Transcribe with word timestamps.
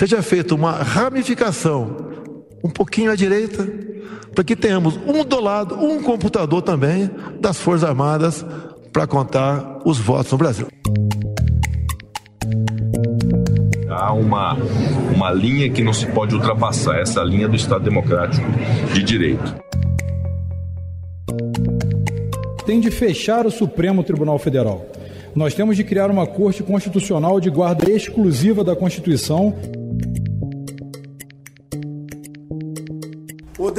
seja 0.00 0.22
feita 0.22 0.54
uma 0.54 0.72
ramificação 0.72 1.94
um 2.64 2.70
pouquinho 2.70 3.12
à 3.12 3.14
direita, 3.14 3.70
para 4.34 4.42
que 4.42 4.56
tenhamos 4.56 4.98
um 5.06 5.22
do 5.22 5.38
lado, 5.38 5.74
um 5.74 6.02
computador 6.02 6.62
também 6.62 7.10
das 7.38 7.58
Forças 7.58 7.86
Armadas 7.86 8.42
para 8.94 9.06
contar 9.06 9.78
os 9.84 9.98
votos 9.98 10.32
no 10.32 10.38
Brasil. 10.38 10.68
Há 13.90 14.14
uma, 14.14 14.56
uma 15.14 15.32
linha 15.32 15.68
que 15.68 15.84
não 15.84 15.92
se 15.92 16.06
pode 16.06 16.34
ultrapassar, 16.34 16.98
essa 16.98 17.22
linha 17.22 17.46
do 17.46 17.54
Estado 17.54 17.84
Democrático 17.84 18.46
de 18.94 19.02
Direito. 19.02 19.54
Tem 22.64 22.80
de 22.80 22.90
fechar 22.90 23.44
o 23.44 23.50
Supremo 23.50 24.02
Tribunal 24.02 24.38
Federal. 24.38 24.86
Nós 25.34 25.52
temos 25.52 25.76
de 25.76 25.84
criar 25.84 26.10
uma 26.10 26.26
Corte 26.26 26.62
Constitucional 26.62 27.38
de 27.38 27.50
guarda 27.50 27.90
exclusiva 27.90 28.64
da 28.64 28.74
Constituição 28.74 29.54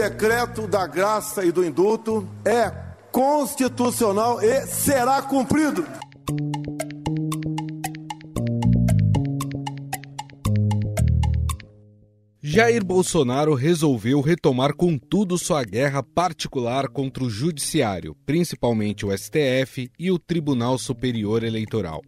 decreto 0.01 0.65
da 0.65 0.87
graça 0.87 1.45
e 1.45 1.51
do 1.51 1.63
indulto 1.63 2.27
é 2.43 2.71
constitucional 3.11 4.41
e 4.41 4.65
será 4.65 5.21
cumprido. 5.21 5.85
Jair 12.41 12.83
Bolsonaro 12.83 13.53
resolveu 13.53 14.21
retomar 14.21 14.73
com 14.73 14.97
tudo 14.97 15.37
sua 15.37 15.63
guerra 15.63 16.02
particular 16.02 16.88
contra 16.88 17.23
o 17.23 17.29
Judiciário, 17.29 18.15
principalmente 18.25 19.05
o 19.05 19.15
STF 19.15 19.91
e 19.99 20.09
o 20.09 20.17
Tribunal 20.17 20.79
Superior 20.79 21.43
Eleitoral. 21.43 22.02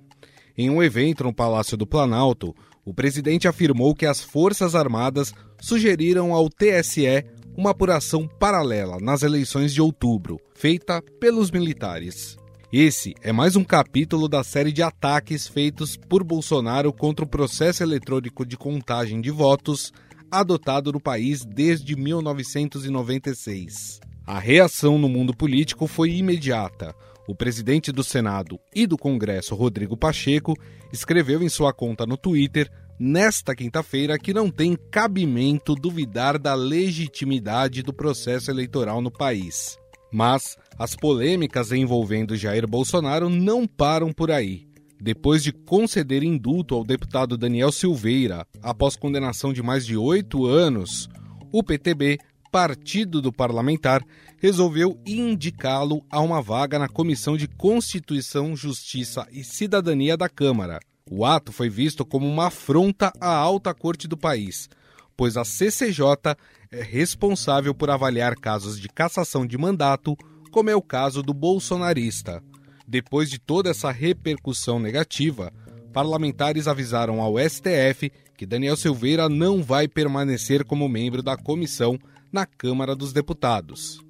Em 0.57 0.67
um 0.67 0.81
evento 0.81 1.23
no 1.23 1.33
Palácio 1.33 1.77
do 1.77 1.85
Planalto, 1.85 2.55
o 2.83 2.91
presidente 2.91 3.47
afirmou 3.47 3.93
que 3.93 4.07
as 4.07 4.19
Forças 4.19 4.73
Armadas 4.73 5.31
sugeriram 5.61 6.33
ao 6.33 6.49
TSE 6.49 7.23
uma 7.55 7.69
apuração 7.71 8.27
paralela 8.27 8.99
nas 8.99 9.23
eleições 9.23 9.73
de 9.73 9.81
outubro, 9.81 10.39
feita 10.55 11.01
pelos 11.19 11.51
militares. 11.51 12.37
Esse 12.71 13.13
é 13.21 13.31
mais 13.31 13.55
um 13.55 13.63
capítulo 13.63 14.27
da 14.27 14.43
série 14.43 14.71
de 14.71 14.81
ataques 14.81 15.47
feitos 15.47 15.95
por 15.95 16.23
Bolsonaro 16.23 16.91
contra 16.91 17.23
o 17.23 17.27
processo 17.27 17.83
eletrônico 17.83 18.43
de 18.45 18.57
contagem 18.57 19.21
de 19.21 19.29
votos 19.29 19.93
adotado 20.31 20.91
no 20.91 20.99
país 20.99 21.45
desde 21.45 21.95
1996. 21.95 24.01
A 24.25 24.39
reação 24.39 24.97
no 24.97 25.07
mundo 25.07 25.35
político 25.35 25.85
foi 25.85 26.13
imediata. 26.13 26.95
O 27.27 27.35
presidente 27.35 27.91
do 27.91 28.03
Senado 28.03 28.59
e 28.73 28.87
do 28.87 28.97
Congresso, 28.97 29.53
Rodrigo 29.53 29.95
Pacheco, 29.95 30.57
escreveu 30.91 31.43
em 31.43 31.49
sua 31.49 31.71
conta 31.71 32.05
no 32.05 32.17
Twitter 32.17 32.69
nesta 32.99 33.55
quinta-feira 33.55 34.17
que 34.17 34.33
não 34.33 34.49
tem 34.49 34.77
cabimento 34.91 35.75
duvidar 35.75 36.37
da 36.37 36.53
legitimidade 36.53 37.81
do 37.81 37.93
processo 37.93 38.51
eleitoral 38.51 39.01
no 39.01 39.11
país. 39.11 39.77
Mas 40.11 40.57
as 40.77 40.95
polêmicas 40.95 41.71
envolvendo 41.71 42.35
Jair 42.35 42.67
Bolsonaro 42.67 43.29
não 43.29 43.65
param 43.65 44.13
por 44.13 44.29
aí. 44.29 44.67
Depois 45.01 45.43
de 45.43 45.51
conceder 45.51 46.23
indulto 46.23 46.75
ao 46.75 46.83
deputado 46.83 47.37
Daniel 47.37 47.71
Silveira 47.71 48.47
após 48.61 48.95
condenação 48.95 49.51
de 49.51 49.61
mais 49.61 49.85
de 49.85 49.97
oito 49.97 50.45
anos, 50.45 51.09
o 51.51 51.61
PTB, 51.61 52.19
partido 52.51 53.21
do 53.21 53.33
parlamentar, 53.33 54.01
resolveu 54.37 54.97
indicá-lo 55.05 56.05
a 56.09 56.21
uma 56.21 56.41
vaga 56.41 56.77
na 56.77 56.87
Comissão 56.87 57.35
de 57.35 57.47
Constituição, 57.47 58.55
Justiça 58.55 59.27
e 59.31 59.43
Cidadania 59.43 60.15
da 60.15 60.29
Câmara. 60.29 60.79
O 61.09 61.25
ato 61.25 61.51
foi 61.51 61.69
visto 61.69 62.05
como 62.05 62.27
uma 62.27 62.47
afronta 62.47 63.11
à 63.19 63.33
alta 63.33 63.73
corte 63.73 64.07
do 64.07 64.17
país, 64.17 64.69
pois 65.17 65.35
a 65.35 65.43
CCJ 65.43 66.35
é 66.71 66.81
responsável 66.81 67.73
por 67.73 67.89
avaliar 67.89 68.35
casos 68.35 68.79
de 68.79 68.87
cassação 68.87 69.45
de 69.45 69.57
mandato, 69.57 70.17
como 70.51 70.69
é 70.69 70.75
o 70.75 70.81
caso 70.81 71.21
do 71.21 71.33
bolsonarista. 71.33 72.41
Depois 72.87 73.29
de 73.29 73.37
toda 73.37 73.69
essa 73.69 73.91
repercussão 73.91 74.79
negativa, 74.79 75.51
parlamentares 75.91 76.67
avisaram 76.67 77.21
ao 77.21 77.37
STF 77.37 78.11
que 78.35 78.45
Daniel 78.45 78.75
Silveira 78.75 79.29
não 79.29 79.61
vai 79.61 79.87
permanecer 79.87 80.63
como 80.63 80.89
membro 80.89 81.21
da 81.21 81.37
comissão 81.37 81.99
na 82.31 82.45
Câmara 82.45 82.95
dos 82.95 83.13
Deputados. 83.13 84.01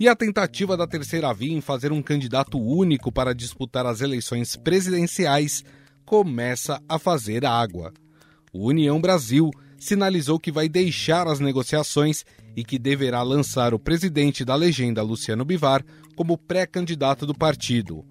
E 0.00 0.08
a 0.08 0.14
tentativa 0.14 0.76
da 0.76 0.86
terceira 0.86 1.32
via 1.34 1.52
em 1.52 1.60
fazer 1.60 1.92
um 1.92 2.00
candidato 2.00 2.58
único 2.58 3.10
para 3.10 3.34
disputar 3.34 3.84
as 3.84 4.00
eleições 4.00 4.56
presidenciais 4.56 5.64
começa 6.08 6.82
a 6.88 6.98
fazer 6.98 7.44
água. 7.44 7.92
O 8.50 8.68
União 8.68 8.98
Brasil 8.98 9.50
sinalizou 9.78 10.40
que 10.40 10.50
vai 10.50 10.66
deixar 10.66 11.28
as 11.28 11.38
negociações 11.38 12.24
e 12.56 12.64
que 12.64 12.78
deverá 12.78 13.22
lançar 13.22 13.74
o 13.74 13.78
presidente 13.78 14.42
da 14.42 14.54
legenda 14.54 15.02
Luciano 15.02 15.44
Bivar 15.44 15.84
como 16.16 16.38
pré-candidato 16.38 17.26
do 17.26 17.34
partido. 17.34 18.06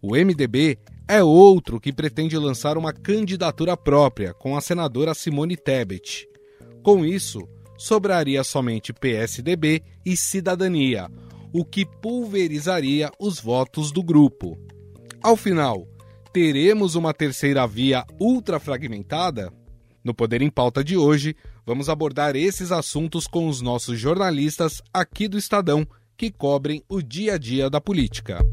O 0.00 0.12
MDB 0.12 0.78
é 1.08 1.20
outro 1.20 1.80
que 1.80 1.92
pretende 1.92 2.38
lançar 2.38 2.78
uma 2.78 2.92
candidatura 2.92 3.76
própria 3.76 4.32
com 4.32 4.56
a 4.56 4.60
senadora 4.60 5.12
Simone 5.12 5.56
Tebet. 5.56 6.28
Com 6.80 7.04
isso, 7.04 7.40
sobraria 7.76 8.44
somente 8.44 8.92
PSDB 8.92 9.82
e 10.04 10.16
Cidadania, 10.16 11.10
o 11.52 11.64
que 11.64 11.84
pulverizaria 11.84 13.10
os 13.18 13.40
votos 13.40 13.90
do 13.90 14.00
grupo. 14.00 14.56
Ao 15.20 15.36
final, 15.36 15.88
teremos 16.36 16.94
uma 16.96 17.14
terceira 17.14 17.66
via 17.66 18.04
ultra 18.20 18.60
fragmentada? 18.60 19.50
No 20.04 20.12
Poder 20.12 20.42
em 20.42 20.50
Pauta 20.50 20.84
de 20.84 20.94
hoje, 20.94 21.34
vamos 21.64 21.88
abordar 21.88 22.36
esses 22.36 22.70
assuntos 22.70 23.26
com 23.26 23.48
os 23.48 23.62
nossos 23.62 23.98
jornalistas 23.98 24.82
aqui 24.92 25.28
do 25.28 25.38
Estadão, 25.38 25.88
que 26.14 26.30
cobrem 26.30 26.82
o 26.90 27.00
dia 27.00 27.36
a 27.36 27.38
dia 27.38 27.70
da 27.70 27.80
política. 27.80 28.44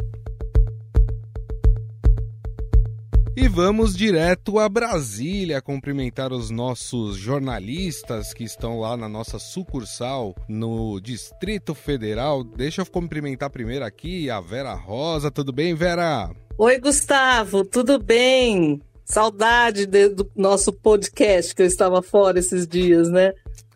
E 3.36 3.48
vamos 3.48 3.98
direto 3.98 4.60
a 4.60 4.70
Brasília 4.70 5.60
cumprimentar 5.60 6.32
os 6.32 6.52
nossos 6.52 7.18
jornalistas 7.18 8.32
que 8.32 8.44
estão 8.44 8.80
lá 8.80 8.96
na 8.96 9.10
nossa 9.10 9.40
sucursal 9.40 10.36
no 10.48 11.00
Distrito 11.02 11.74
Federal. 11.74 12.44
Deixa 12.44 12.84
eu 12.84 12.86
cumprimentar 12.86 13.50
primeiro 13.50 13.84
aqui 13.84 14.30
a 14.30 14.40
Vera 14.40 14.76
Rosa. 14.76 15.32
Tudo 15.32 15.52
bem, 15.52 15.74
Vera? 15.74 16.30
Oi, 16.60 16.80
Gustavo, 16.80 17.66
tudo 17.66 17.98
bem? 17.98 18.80
Saudade 19.04 19.88
de, 19.88 20.10
do 20.10 20.30
nosso 20.36 20.72
podcast 20.72 21.56
que 21.56 21.64
eu 21.64 21.66
estava 21.66 22.04
fora 22.04 22.38
esses 22.38 22.68
dias, 22.68 23.10
né? 23.10 23.34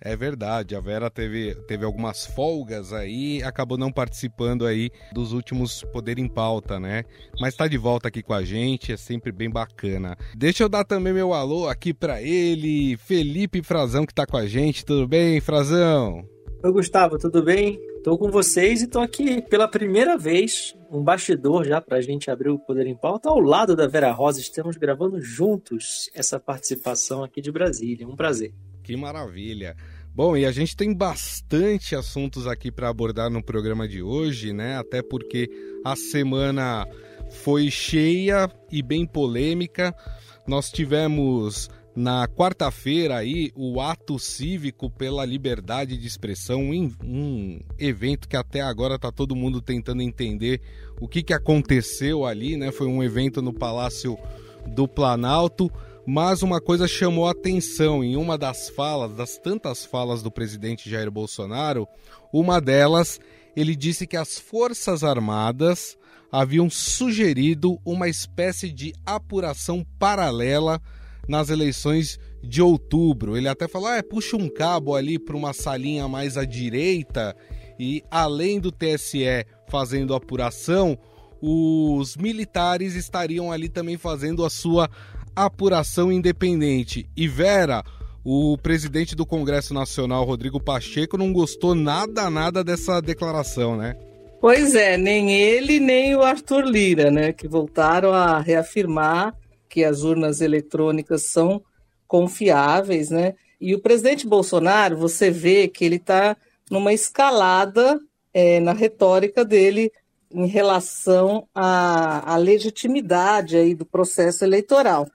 É 0.07 0.15
verdade, 0.15 0.73
a 0.73 0.79
Vera 0.79 1.09
teve, 1.09 1.53
teve 1.67 1.83
algumas 1.83 2.25
folgas 2.25 2.93
aí, 2.93 3.43
acabou 3.43 3.77
não 3.77 3.91
participando 3.91 4.65
aí 4.65 4.89
dos 5.11 5.33
últimos 5.33 5.83
Poder 5.91 6.17
em 6.17 6.29
Pauta, 6.29 6.79
né? 6.79 7.03
Mas 7.41 7.57
tá 7.57 7.67
de 7.67 7.77
volta 7.77 8.07
aqui 8.07 8.23
com 8.23 8.33
a 8.33 8.41
gente, 8.41 8.93
é 8.93 8.95
sempre 8.95 9.33
bem 9.33 9.49
bacana. 9.49 10.17
Deixa 10.33 10.63
eu 10.63 10.69
dar 10.69 10.85
também 10.85 11.11
meu 11.11 11.33
alô 11.33 11.67
aqui 11.67 11.93
para 11.93 12.21
ele, 12.21 12.95
Felipe 12.95 13.61
Frazão 13.61 14.05
que 14.05 14.13
tá 14.13 14.25
com 14.25 14.37
a 14.37 14.47
gente. 14.47 14.85
Tudo 14.85 15.05
bem, 15.09 15.41
Frazão? 15.41 16.23
Oi, 16.63 16.71
Gustavo, 16.71 17.17
tudo 17.17 17.43
bem? 17.43 17.77
Estou 17.97 18.17
com 18.17 18.31
vocês 18.31 18.79
e 18.79 18.85
estou 18.85 19.01
aqui 19.01 19.41
pela 19.41 19.67
primeira 19.67 20.17
vez, 20.17 20.73
um 20.89 21.03
bastidor 21.03 21.65
já 21.65 21.81
para 21.81 21.97
a 21.97 22.01
gente 22.01 22.31
abrir 22.31 22.49
o 22.49 22.57
Poder 22.57 22.87
em 22.87 22.95
Pauta, 22.95 23.27
ao 23.27 23.41
lado 23.41 23.75
da 23.75 23.89
Vera 23.89 24.13
Rosa. 24.13 24.39
Estamos 24.39 24.77
gravando 24.77 25.19
juntos 25.19 26.09
essa 26.15 26.39
participação 26.39 27.25
aqui 27.25 27.41
de 27.41 27.51
Brasília. 27.51 28.07
Um 28.07 28.15
prazer. 28.15 28.53
Que 28.87 28.95
maravilha. 28.95 29.75
Bom, 30.17 30.35
e 30.35 30.47
a 30.47 30.51
gente 30.51 30.75
tem 30.75 30.95
bastante 30.95 31.95
assuntos 31.95 32.47
aqui 32.47 32.71
para 32.71 32.89
abordar 32.89 33.29
no 33.29 33.43
programa 33.43 33.87
de 33.87 34.01
hoje, 34.01 34.51
né? 34.51 34.75
Até 34.75 35.03
porque 35.03 35.47
a 35.85 35.95
semana 35.95 36.87
foi 37.29 37.69
cheia 37.69 38.49
e 38.71 38.81
bem 38.81 39.05
polêmica. 39.05 39.95
Nós 40.47 40.71
tivemos 40.71 41.69
na 41.95 42.27
quarta-feira 42.27 43.15
aí 43.15 43.51
o 43.55 43.79
ato 43.79 44.17
cívico 44.17 44.89
pela 44.89 45.23
liberdade 45.23 45.95
de 45.95 46.07
expressão, 46.07 46.71
um, 47.03 47.59
evento 47.77 48.27
que 48.27 48.35
até 48.35 48.61
agora 48.61 48.95
está 48.95 49.11
todo 49.11 49.35
mundo 49.35 49.61
tentando 49.61 50.01
entender 50.01 50.59
o 50.99 51.07
que, 51.07 51.21
que 51.21 51.33
aconteceu 51.33 52.25
ali, 52.25 52.57
né? 52.57 52.71
Foi 52.71 52.87
um 52.87 53.03
evento 53.03 53.39
no 53.39 53.53
Palácio 53.53 54.17
do 54.65 54.87
Planalto, 54.87 55.71
mas 56.09 56.41
uma 56.41 56.61
coisa 56.61 56.87
chamou 56.87 57.27
a 57.27 57.31
atenção 57.31 58.01
em 58.01 58.15
uma 58.15 58.37
das 58.37 58.69
falas, 58.69 59.11
das 59.13 59.37
tantas 59.37 59.83
falas 59.83 60.23
do 60.23 60.31
presidente 60.31 60.89
Jair 60.89 61.11
Bolsonaro, 61.11 61.85
uma 62.31 62.61
delas 62.61 63.19
ele 63.57 63.75
disse 63.75 64.07
que 64.07 64.15
as 64.15 64.39
Forças 64.39 65.03
Armadas 65.03 65.97
haviam 66.31 66.69
sugerido 66.69 67.77
uma 67.83 68.07
espécie 68.07 68.71
de 68.71 68.93
apuração 69.05 69.85
paralela 69.99 70.81
nas 71.27 71.49
eleições 71.49 72.17
de 72.41 72.61
outubro. 72.61 73.35
Ele 73.35 73.49
até 73.49 73.67
falou: 73.67 73.89
ah, 73.89 74.01
puxa 74.01 74.37
um 74.37 74.47
cabo 74.47 74.95
ali 74.95 75.19
para 75.19 75.35
uma 75.35 75.51
salinha 75.51 76.07
mais 76.07 76.37
à 76.37 76.45
direita 76.45 77.35
e 77.77 78.01
além 78.09 78.61
do 78.61 78.71
TSE 78.71 79.45
fazendo 79.67 80.15
apuração, 80.15 80.97
os 81.41 82.15
militares 82.15 82.95
estariam 82.95 83.51
ali 83.51 83.67
também 83.67 83.97
fazendo 83.97 84.45
a 84.45 84.49
sua 84.49 84.89
apuração 85.45 86.11
independente. 86.11 87.07
E 87.15 87.27
Vera, 87.27 87.83
o 88.23 88.57
presidente 88.57 89.15
do 89.15 89.25
Congresso 89.25 89.73
Nacional, 89.73 90.25
Rodrigo 90.25 90.59
Pacheco, 90.59 91.17
não 91.17 91.31
gostou 91.31 91.75
nada, 91.75 92.29
nada 92.29 92.63
dessa 92.63 92.99
declaração, 92.99 93.77
né? 93.77 93.95
Pois 94.41 94.75
é, 94.75 94.97
nem 94.97 95.31
ele 95.31 95.79
nem 95.79 96.15
o 96.15 96.21
Arthur 96.21 96.63
Lira, 96.65 97.09
né, 97.09 97.33
que 97.33 97.47
voltaram 97.47 98.13
a 98.13 98.39
reafirmar 98.39 99.35
que 99.67 99.83
as 99.83 100.03
urnas 100.03 100.41
eletrônicas 100.41 101.23
são 101.23 101.61
confiáveis, 102.07 103.09
né? 103.09 103.33
E 103.59 103.73
o 103.73 103.81
presidente 103.81 104.27
Bolsonaro, 104.27 104.97
você 104.97 105.31
vê 105.31 105.67
que 105.67 105.83
ele 105.83 105.95
está 105.95 106.37
numa 106.69 106.93
escalada 106.93 107.99
é, 108.33 108.59
na 108.59 108.73
retórica 108.73 109.43
dele 109.43 109.91
em 110.31 110.45
relação 110.45 111.47
à, 111.55 112.33
à 112.33 112.37
legitimidade 112.37 113.57
aí 113.57 113.73
do 113.73 113.85
processo 113.85 114.43
eleitoral, 114.43 115.07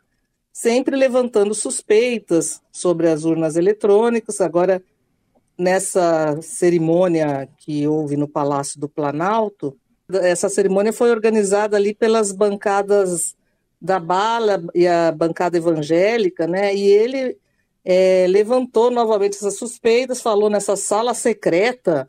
sempre 0.53 0.97
levantando 0.97 1.55
suspeitas 1.55 2.61
sobre 2.71 3.09
as 3.09 3.25
urnas 3.25 3.57
eletrônicas. 3.57 4.41
Agora, 4.41 4.83
nessa 5.57 6.39
cerimônia 6.43 7.49
que 7.59 7.87
houve 7.87 8.17
no 8.17 8.29
Palácio 8.29 8.79
do 8.79 8.89
Planalto, 8.89 9.77
essa 10.11 10.49
cerimônia 10.49 10.93
foi 10.93 11.11
organizada 11.11 11.77
ali 11.77 11.95
pelas 11.95 12.33
bancadas 12.33 13.35
da 13.81 13.99
Bala 13.99 14.63
e 14.75 14.87
a 14.87 15.11
bancada 15.11 15.57
evangélica, 15.57 16.47
né? 16.47 16.75
E 16.75 16.87
ele 16.87 17.37
é, 17.85 18.27
levantou 18.29 18.91
novamente 18.91 19.37
essas 19.37 19.57
suspeitas, 19.57 20.21
falou 20.21 20.51
nessa 20.51 20.77
sala 20.77 21.15
secreta 21.15 22.09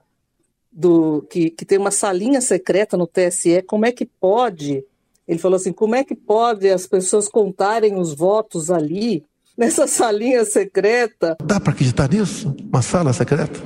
do 0.71 1.21
que, 1.29 1.49
que 1.49 1.65
tem 1.65 1.77
uma 1.77 1.91
salinha 1.91 2.41
secreta 2.41 2.97
no 2.97 3.07
TSE, 3.07 3.61
como 3.63 3.85
é 3.85 3.91
que 3.91 4.05
pode? 4.05 4.83
Ele 5.27 5.39
falou 5.39 5.55
assim, 5.55 5.71
como 5.71 5.95
é 5.95 6.03
que 6.03 6.15
pode 6.15 6.69
as 6.69 6.85
pessoas 6.85 7.27
contarem 7.27 7.97
os 7.97 8.13
votos 8.13 8.69
ali 8.69 9.23
nessa 9.57 9.87
salinha 9.87 10.43
secreta? 10.45 11.37
Dá 11.43 11.59
para 11.59 11.73
acreditar 11.73 12.09
nisso? 12.09 12.55
Uma 12.61 12.81
sala 12.81 13.13
secreta? 13.13 13.59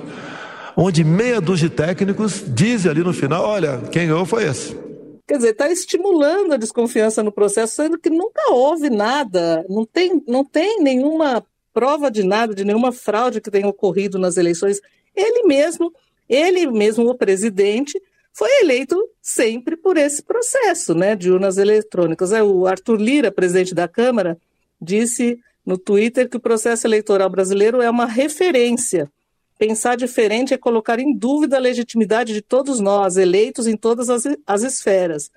Onde 0.75 1.04
meia 1.04 1.42
dúzia 1.42 1.69
de 1.69 1.75
técnicos 1.75 2.44
dizem 2.48 2.92
ali 2.92 3.04
no 3.04 3.12
final, 3.12 3.44
olha, 3.44 3.80
quem 3.92 4.07
ganhou 4.07 4.25
foi 4.25 4.45
esse. 4.45 4.75
Quer 5.27 5.38
dizer, 5.38 5.50
está 5.50 5.69
estimulando 5.69 6.54
a 6.54 6.57
desconfiança 6.57 7.21
no 7.21 7.31
processo, 7.31 7.75
sendo 7.75 8.00
que 8.00 8.09
nunca 8.09 8.51
houve 8.51 8.89
nada, 8.89 9.65
não 9.68 9.86
tem, 9.86 10.24
não 10.25 10.45
tem 10.45 10.81
nenhuma 10.81 11.44
prova 11.74 12.09
de 12.09 12.24
nada, 12.24 12.56
de 12.56 12.63
nenhuma 12.63 12.92
fraude 12.92 13.42
que 13.42 13.51
tenha 13.51 13.68
ocorrido 13.68 14.18
nas 14.18 14.38
eleições. 14.38 14.80
Ele 15.15 15.44
mesmo, 15.44 15.92
ele 16.30 16.65
mesmo, 16.68 17.09
o 17.09 17.15
presidente, 17.15 18.01
foi 18.37 18.49
eleito 18.61 18.95
sempre 19.19 19.75
por 19.75 19.97
esse 19.97 20.21
processo 20.21 20.93
né, 20.93 21.15
de 21.15 21.31
urnas 21.31 21.57
eletrônicas. 21.57 22.31
É, 22.31 22.43
o 22.43 22.67
Arthur 22.67 23.01
Lira, 23.01 23.31
presidente 23.31 23.73
da 23.73 23.87
Câmara, 23.87 24.37
disse 24.79 25.39
no 25.65 25.75
Twitter 25.75 26.29
que 26.29 26.37
o 26.37 26.39
processo 26.39 26.85
eleitoral 26.85 27.31
brasileiro 27.31 27.81
é 27.81 27.89
uma 27.89 28.05
referência. 28.05 29.11
Pensar 29.57 29.97
diferente 29.97 30.53
é 30.53 30.57
colocar 30.57 30.99
em 30.99 31.17
dúvida 31.17 31.55
a 31.55 31.59
legitimidade 31.59 32.31
de 32.31 32.43
todos 32.43 32.79
nós, 32.79 33.17
eleitos 33.17 33.65
em 33.65 33.75
todas 33.75 34.07
as, 34.07 34.21
as 34.45 34.61
esferas. 34.61 35.31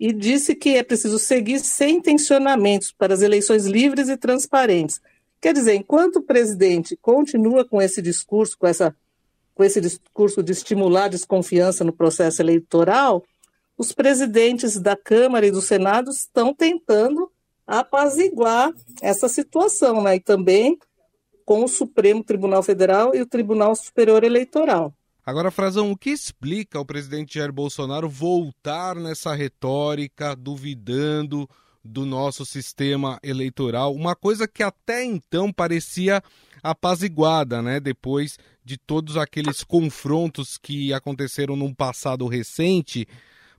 E 0.00 0.12
disse 0.12 0.56
que 0.56 0.70
é 0.70 0.82
preciso 0.82 1.20
seguir 1.20 1.60
sem 1.60 2.00
tensionamentos 2.00 2.90
para 2.90 3.14
as 3.14 3.22
eleições 3.22 3.66
livres 3.66 4.08
e 4.08 4.16
transparentes 4.16 5.00
Quer 5.42 5.54
dizer, 5.54 5.74
enquanto 5.74 6.16
o 6.16 6.22
presidente 6.22 6.96
continua 7.02 7.64
com 7.64 7.82
esse 7.82 8.00
discurso, 8.00 8.56
com, 8.56 8.64
essa, 8.64 8.94
com 9.54 9.64
esse 9.64 9.80
discurso 9.80 10.42
de 10.42 10.52
estimular 10.52 11.08
desconfiança 11.08 11.84
no 11.84 11.92
processo 11.92 12.40
eleitoral, 12.42 13.22
os 13.76 13.92
presidentes 13.92 14.80
da 14.80 14.96
Câmara 14.96 15.46
e 15.46 15.50
do 15.50 15.60
Senado 15.60 16.10
estão 16.10 16.54
tentando 16.54 17.30
apaziguar 17.66 18.72
essa 19.00 19.28
situação, 19.28 20.02
né? 20.02 20.16
E 20.16 20.20
também 20.20 20.78
com 21.44 21.64
o 21.64 21.68
Supremo 21.68 22.22
Tribunal 22.22 22.62
Federal 22.62 23.14
e 23.14 23.20
o 23.20 23.26
Tribunal 23.26 23.74
Superior 23.74 24.24
Eleitoral. 24.24 24.92
Agora, 25.24 25.50
Frazão, 25.50 25.90
o 25.92 25.96
que 25.96 26.10
explica 26.10 26.80
o 26.80 26.84
presidente 26.84 27.34
Jair 27.34 27.52
Bolsonaro 27.52 28.08
voltar 28.08 28.96
nessa 28.96 29.34
retórica, 29.34 30.34
duvidando 30.34 31.48
do 31.84 32.04
nosso 32.06 32.44
sistema 32.44 33.18
eleitoral, 33.22 33.94
uma 33.94 34.14
coisa 34.14 34.46
que 34.46 34.62
até 34.62 35.04
então 35.04 35.52
parecia 35.52 36.22
apaziguada, 36.62 37.60
né? 37.60 37.80
Depois 37.80 38.38
de 38.64 38.76
todos 38.76 39.16
aqueles 39.16 39.64
confrontos 39.64 40.56
que 40.56 40.92
aconteceram 40.92 41.56
num 41.56 41.74
passado 41.74 42.26
recente, 42.26 43.06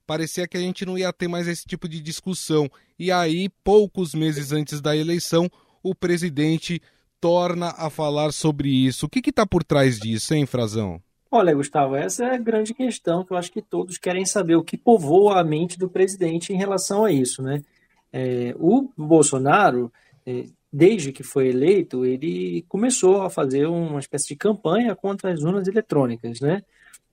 parecia 0.08 0.48
que 0.48 0.58
a 0.58 0.62
gente 0.62 0.86
não 0.86 0.98
ia 0.98 1.12
ter 1.12 1.28
mais 1.28 1.48
esse 1.48 1.66
tipo 1.66 1.90
de 1.90 2.00
discussão. 2.00 2.70
E 2.98 3.12
aí, 3.12 3.50
poucos 3.64 4.14
meses 4.14 4.52
antes 4.52 4.80
da 4.80 4.96
eleição, 4.96 5.50
o 5.82 5.94
presidente 5.94 6.82
torna 7.20 7.74
a 7.78 7.90
falar 7.90 8.32
sobre 8.32 8.70
isso. 8.70 9.06
O 9.06 9.10
que 9.10 9.30
está 9.30 9.46
por 9.46 9.64
trás 9.64 10.00
disso, 10.00 10.34
hein, 10.34 10.46
Frazão? 10.46 11.02
Olha, 11.32 11.56
Gustavo, 11.56 11.96
essa 11.96 12.26
é 12.26 12.36
a 12.36 12.38
grande 12.38 12.74
questão 12.74 13.24
que 13.24 13.34
eu 13.34 13.38
acho 13.38 13.52
que 13.52 13.62
todos 13.62 13.98
querem 13.98 14.24
saber 14.24 14.56
o 14.56 14.64
que 14.64 14.78
povoa 14.78 15.40
a 15.40 15.44
mente 15.44 15.80
do 15.80 15.90
presidente 15.90 16.54
em 16.54 16.58
relação 16.58 17.04
a 17.04 17.12
isso, 17.12 17.42
né? 17.42 17.64
É, 18.12 18.54
o 18.60 18.88
Bolsonaro, 18.96 19.92
é, 20.28 20.46
desde 20.74 21.12
que 21.12 21.22
foi 21.22 21.50
eleito, 21.50 22.04
ele 22.04 22.66
começou 22.68 23.22
a 23.22 23.30
fazer 23.30 23.68
uma 23.68 24.00
espécie 24.00 24.30
de 24.30 24.36
campanha 24.36 24.96
contra 24.96 25.32
as 25.32 25.44
urnas 25.44 25.68
eletrônicas, 25.68 26.42
né? 26.42 26.64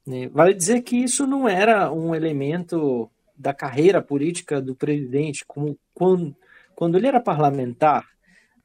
É, 0.08 0.28
vale 0.28 0.54
dizer 0.54 0.80
que 0.80 0.96
isso 0.96 1.26
não 1.26 1.46
era 1.46 1.92
um 1.92 2.14
elemento 2.14 3.10
da 3.36 3.52
carreira 3.52 4.00
política 4.00 4.62
do 4.62 4.74
presidente, 4.74 5.44
como 5.46 5.78
quando, 5.92 6.34
quando 6.74 6.96
ele 6.96 7.06
era 7.06 7.20
parlamentar, 7.20 8.08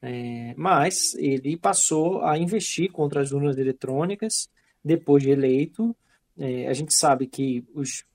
é, 0.01 0.53
mas 0.55 1.13
ele 1.15 1.57
passou 1.57 2.23
a 2.23 2.37
investir 2.37 2.89
contra 2.89 3.21
as 3.21 3.33
urnas 3.33 3.57
eletrônicas 3.57 4.49
depois 4.83 5.23
de 5.23 5.29
eleito. 5.29 5.93
É, 6.39 6.67
a 6.67 6.73
gente 6.73 6.93
sabe 6.93 7.27
que 7.27 7.65
os 7.73 8.05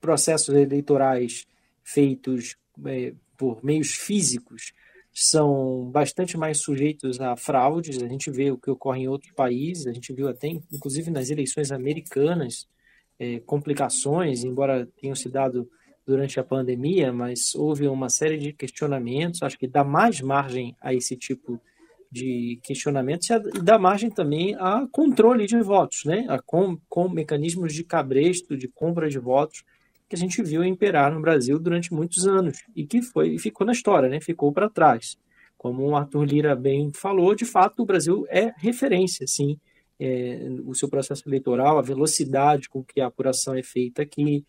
processos 0.00 0.54
eleitorais 0.54 1.46
feitos 1.84 2.56
é, 2.86 3.12
por 3.36 3.62
meios 3.62 3.90
físicos 3.90 4.72
são 5.22 5.90
bastante 5.90 6.38
mais 6.38 6.62
sujeitos 6.62 7.20
a 7.20 7.36
fraudes. 7.36 8.02
A 8.02 8.08
gente 8.08 8.30
vê 8.30 8.50
o 8.50 8.56
que 8.56 8.70
ocorre 8.70 9.02
em 9.02 9.08
outros 9.08 9.32
países, 9.32 9.86
a 9.86 9.92
gente 9.92 10.14
viu 10.14 10.28
até, 10.28 10.48
inclusive 10.48 11.10
nas 11.10 11.28
eleições 11.28 11.70
americanas, 11.70 12.66
é, 13.18 13.38
complicações, 13.40 14.44
embora 14.44 14.88
tenham 14.98 15.14
se 15.14 15.28
dado 15.28 15.68
durante 16.06 16.40
a 16.40 16.44
pandemia, 16.44 17.12
mas 17.12 17.54
houve 17.54 17.86
uma 17.86 18.08
série 18.08 18.38
de 18.38 18.54
questionamentos. 18.54 19.42
Acho 19.42 19.58
que 19.58 19.68
dá 19.68 19.84
mais 19.84 20.22
margem 20.22 20.74
a 20.80 20.94
esse 20.94 21.14
tipo 21.16 21.60
de 22.10 22.58
questionamentos 22.62 23.28
e 23.28 23.62
dá 23.62 23.78
margem 23.78 24.10
também 24.10 24.56
a 24.56 24.88
controle 24.90 25.46
de 25.46 25.60
votos, 25.60 26.04
né? 26.06 26.24
A 26.30 26.40
com, 26.40 26.78
com 26.88 27.10
mecanismos 27.10 27.74
de 27.74 27.84
cabresto, 27.84 28.56
de 28.56 28.66
compra 28.66 29.08
de 29.08 29.18
votos 29.18 29.62
que 30.10 30.16
a 30.16 30.18
gente 30.18 30.42
viu 30.42 30.64
imperar 30.64 31.14
no 31.14 31.20
Brasil 31.20 31.56
durante 31.56 31.94
muitos 31.94 32.26
anos 32.26 32.64
e 32.74 32.84
que 32.84 33.00
foi 33.00 33.38
ficou 33.38 33.64
na 33.64 33.72
história, 33.72 34.08
né? 34.08 34.20
Ficou 34.20 34.52
para 34.52 34.68
trás. 34.68 35.16
Como 35.56 35.86
o 35.86 35.94
Arthur 35.94 36.24
Lira 36.24 36.56
bem 36.56 36.90
falou, 36.92 37.32
de 37.32 37.44
fato 37.44 37.84
o 37.84 37.86
Brasil 37.86 38.26
é 38.28 38.52
referência, 38.56 39.24
sim, 39.28 39.56
é, 40.00 40.48
o 40.66 40.74
seu 40.74 40.88
processo 40.88 41.28
eleitoral, 41.28 41.78
a 41.78 41.82
velocidade 41.82 42.68
com 42.68 42.82
que 42.82 43.00
a 43.00 43.06
apuração 43.06 43.54
é 43.54 43.62
feita 43.62 44.02
aqui. 44.02 44.44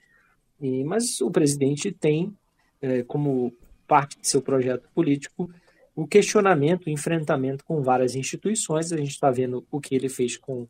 E, 0.60 0.84
mas 0.84 1.22
o 1.22 1.30
presidente 1.30 1.91
tem 1.91 2.34
é, 2.82 3.03
como 3.03 3.53
parte 3.88 4.20
de 4.20 4.27
seu 4.27 4.41
projeto 4.41 4.89
político 4.96 5.48
o 5.96 6.08
questionamento, 6.08 6.88
o 6.88 6.89
enfrentamento 6.89 7.63
com 7.63 7.84
várias 7.84 8.15
instituições. 8.15 8.91
A 8.91 8.98
gente 8.98 9.12
está 9.12 9.30
vendo 9.30 9.63
o 9.70 9.80
que 9.80 9.94
ele 9.94 10.10
fez 10.10 10.38
com 10.38 10.68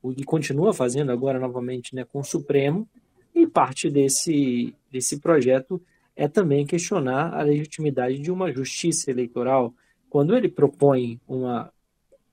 o 0.00 0.14
que 0.14 0.22
continua 0.22 0.72
fazendo 0.72 1.10
agora 1.10 1.40
novamente, 1.40 1.92
né, 1.92 2.04
com 2.04 2.20
o 2.20 2.24
Supremo 2.24 2.88
e 3.42 3.46
parte 3.46 3.90
desse, 3.90 4.74
desse 4.90 5.20
projeto 5.20 5.80
é 6.16 6.26
também 6.26 6.66
questionar 6.66 7.32
a 7.32 7.42
legitimidade 7.42 8.18
de 8.18 8.30
uma 8.30 8.52
justiça 8.52 9.10
eleitoral. 9.10 9.72
Quando 10.10 10.36
ele 10.36 10.48
propõe 10.48 11.20
uma 11.28 11.72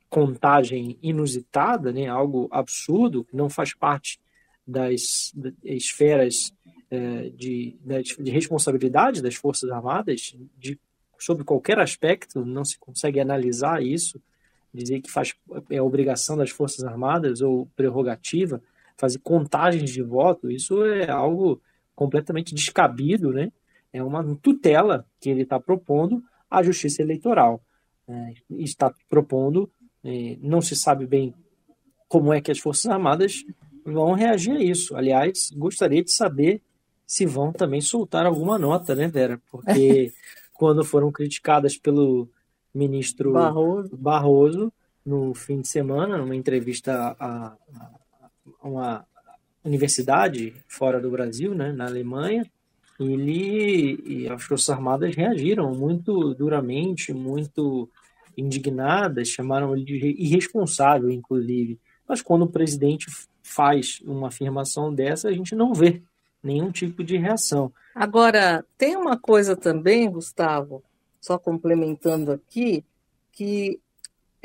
contagem 0.09 0.97
inusitada, 1.03 1.91
né, 1.91 2.07
algo 2.07 2.47
absurdo, 2.51 3.23
que 3.23 3.35
não 3.35 3.49
faz 3.49 3.73
parte 3.73 4.19
das, 4.65 5.33
esferas 5.63 6.51
é, 6.89 7.29
de, 7.29 7.75
de 8.19 8.31
responsabilidade 8.31 9.21
das 9.21 9.35
Forças 9.35 9.69
Armadas, 9.69 10.35
de, 10.57 10.79
sobre 11.19 11.43
qualquer 11.43 11.79
aspecto, 11.79 12.43
não 12.43 12.65
se 12.65 12.79
consegue 12.79 13.19
analisar 13.19 13.83
isso, 13.83 14.19
dizer 14.73 15.01
que 15.01 15.11
faz, 15.11 15.33
é 15.69 15.81
obrigação 15.81 16.35
das 16.35 16.49
Forças 16.49 16.83
Armadas 16.83 17.41
ou 17.41 17.67
prerrogativa 17.75 18.61
fazer 18.97 19.19
contagens 19.19 19.89
de 19.89 20.01
voto, 20.01 20.49
isso 20.49 20.83
é 20.85 21.09
algo 21.09 21.61
completamente 21.95 22.53
descabido, 22.53 23.31
né? 23.31 23.51
É 23.91 24.03
uma 24.03 24.23
tutela 24.41 25.05
que 25.19 25.29
ele 25.29 25.43
está 25.43 25.59
propondo 25.59 26.21
à 26.49 26.61
Justiça 26.61 27.01
Eleitoral. 27.01 27.63
É, 28.07 28.33
está 28.51 28.93
propondo, 29.09 29.69
é, 30.03 30.37
não 30.41 30.61
se 30.61 30.75
sabe 30.75 31.07
bem 31.07 31.33
como 32.07 32.33
é 32.33 32.39
que 32.39 32.51
as 32.51 32.59
Forças 32.59 32.91
Armadas 32.91 33.43
vão 33.85 34.13
reagir 34.13 34.51
a 34.51 34.63
isso. 34.63 34.95
Aliás, 34.95 35.49
gostaria 35.55 36.03
de 36.03 36.11
saber 36.11 36.61
se 37.05 37.25
vão 37.25 37.51
também 37.51 37.81
soltar 37.81 38.25
alguma 38.25 38.57
nota, 38.57 38.95
né, 38.95 39.07
Vera? 39.07 39.41
Porque 39.49 40.13
quando 40.53 40.83
foram 40.83 41.11
criticadas 41.11 41.77
pelo 41.77 42.29
ministro 42.73 43.31
Barroso, 43.33 43.95
Barroso 43.95 44.73
no 45.05 45.33
fim 45.33 45.61
de 45.61 45.67
semana, 45.67 46.17
numa 46.17 46.35
entrevista 46.35 47.15
a 47.19 47.55
uma 48.63 49.05
universidade 49.63 50.53
fora 50.67 50.99
do 50.99 51.09
Brasil, 51.09 51.55
né, 51.55 51.71
na 51.71 51.85
Alemanha, 51.85 52.45
ele 52.99 53.99
e 54.05 54.29
as 54.29 54.43
Forças 54.43 54.69
Armadas 54.69 55.15
reagiram 55.15 55.73
muito 55.73 56.33
duramente, 56.33 57.13
muito 57.13 57.89
indignadas, 58.37 59.27
chamaram 59.27 59.75
ele 59.75 59.85
de 59.85 60.15
irresponsável, 60.17 61.09
inclusive. 61.09 61.79
Mas 62.07 62.21
quando 62.21 62.43
o 62.43 62.51
presidente 62.51 63.07
faz 63.41 63.99
uma 64.05 64.27
afirmação 64.27 64.93
dessa, 64.93 65.29
a 65.29 65.33
gente 65.33 65.55
não 65.55 65.73
vê 65.73 66.01
nenhum 66.41 66.71
tipo 66.71 67.03
de 67.03 67.17
reação. 67.17 67.73
Agora, 67.93 68.63
tem 68.77 68.95
uma 68.95 69.17
coisa 69.17 69.55
também, 69.55 70.09
Gustavo, 70.09 70.83
só 71.19 71.37
complementando 71.37 72.31
aqui, 72.31 72.85
que 73.31 73.79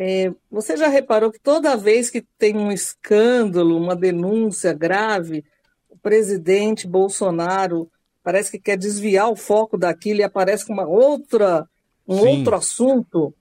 é, 0.03 0.33
você 0.51 0.79
já 0.79 0.89
reparou 0.89 1.31
que 1.31 1.39
toda 1.39 1.77
vez 1.77 2.09
que 2.09 2.23
tem 2.39 2.57
um 2.57 2.73
escândalo, 2.73 3.77
uma 3.77 3.95
denúncia 3.95 4.73
grave, 4.73 5.45
o 5.91 5.99
presidente 5.99 6.87
Bolsonaro 6.87 7.87
parece 8.23 8.51
que 8.51 8.59
quer 8.59 8.79
desviar 8.79 9.31
o 9.31 9.37
foco 9.37 9.77
daquilo 9.77 10.21
e 10.21 10.23
aparece 10.23 10.67
com 10.67 10.73
uma 10.73 10.87
outra, 10.87 11.69
um 12.09 12.21
Sim. 12.21 12.39
outro 12.39 12.57
assunto 12.57 13.35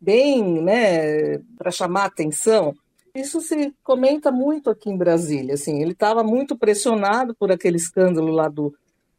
bem, 0.00 0.62
né, 0.62 1.40
para 1.58 1.70
chamar 1.70 2.06
atenção. 2.06 2.74
Isso 3.14 3.42
se 3.42 3.74
comenta 3.84 4.32
muito 4.32 4.70
aqui 4.70 4.88
em 4.88 4.96
Brasília. 4.96 5.56
Assim, 5.56 5.82
ele 5.82 5.92
estava 5.92 6.24
muito 6.24 6.56
pressionado 6.56 7.34
por 7.34 7.52
aquele 7.52 7.76
escândalo 7.76 8.32
lá 8.32 8.48
do, 8.48 8.74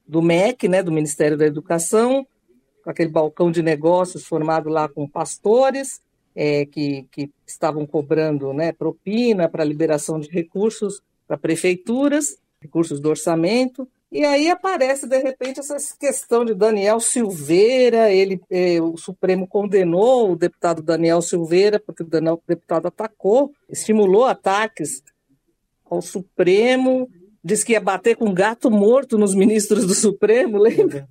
do 0.08 0.24
MEC, 0.24 0.68
né, 0.68 0.82
do 0.82 0.92
Ministério 0.92 1.38
da 1.38 1.46
Educação, 1.46 2.26
com 2.84 2.90
aquele 2.90 3.12
balcão 3.12 3.52
de 3.52 3.62
negócios 3.62 4.26
formado 4.26 4.70
lá 4.70 4.90
com 4.90 5.08
pastores 5.08 6.02
é, 6.36 6.66
que, 6.66 7.06
que 7.12 7.30
estavam 7.46 7.86
cobrando 7.86 8.54
né, 8.54 8.72
propina 8.72 9.50
para 9.50 9.64
liberação 9.64 10.20
de 10.20 10.30
recursos 10.30 11.02
para 11.28 11.38
prefeituras, 11.38 12.38
recursos 12.60 13.00
do 13.00 13.10
orçamento. 13.10 13.88
E 14.12 14.26
aí 14.26 14.50
aparece, 14.50 15.08
de 15.08 15.20
repente, 15.20 15.60
essa 15.60 15.78
questão 16.00 16.44
de 16.44 16.56
Daniel 16.56 17.00
Silveira. 17.00 18.12
Ele, 18.12 18.42
eh, 18.50 18.82
o 18.82 18.98
Supremo 18.98 19.48
condenou 19.48 20.32
o 20.32 20.36
deputado 20.36 20.82
Daniel 20.82 21.22
Silveira, 21.22 21.80
porque 21.80 22.02
o, 22.02 22.08
Daniel, 22.08 22.34
o 22.34 22.48
deputado 22.48 22.88
atacou, 22.88 23.54
estimulou 23.70 24.26
ataques 24.26 25.04
ao 25.86 26.02
Supremo, 26.02 27.08
disse 27.44 27.64
que 27.64 27.74
ia 27.74 27.80
bater 27.80 28.16
com 28.16 28.34
gato 28.34 28.72
morto 28.72 29.16
nos 29.16 29.36
ministros 29.36 29.86
do 29.86 29.94
Supremo, 29.94 30.58
lembra? 30.62 31.08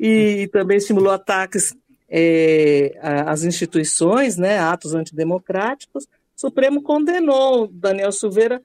e, 0.00 0.42
e 0.42 0.48
também 0.48 0.78
estimulou 0.78 1.12
ataques 1.12 1.72
eh, 2.14 2.94
às 3.00 3.42
instituições, 3.42 4.36
né, 4.36 4.58
atos 4.58 4.94
antidemocráticos. 4.94 6.04
O 6.04 6.08
Supremo 6.36 6.82
condenou 6.82 7.66
Daniel 7.68 8.12
Silveira 8.12 8.60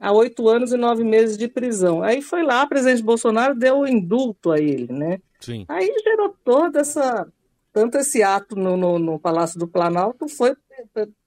a 0.00 0.12
oito 0.12 0.48
anos 0.48 0.72
e 0.72 0.76
nove 0.76 1.04
meses 1.04 1.38
de 1.38 1.46
prisão. 1.46 2.02
Aí 2.02 2.20
foi 2.20 2.42
lá, 2.42 2.64
o 2.64 2.68
presidente 2.68 3.02
Bolsonaro 3.02 3.54
deu 3.54 3.78
o 3.78 3.86
indulto 3.86 4.50
a 4.50 4.58
ele, 4.58 4.92
né? 4.92 5.20
Sim. 5.38 5.64
Aí 5.68 5.92
gerou 6.02 6.34
toda 6.44 6.80
essa. 6.80 7.26
Tanto 7.72 7.98
esse 7.98 8.22
ato 8.22 8.56
no, 8.56 8.76
no, 8.76 8.98
no 8.98 9.18
Palácio 9.18 9.58
do 9.60 9.68
Planalto 9.68 10.28
foi 10.28 10.56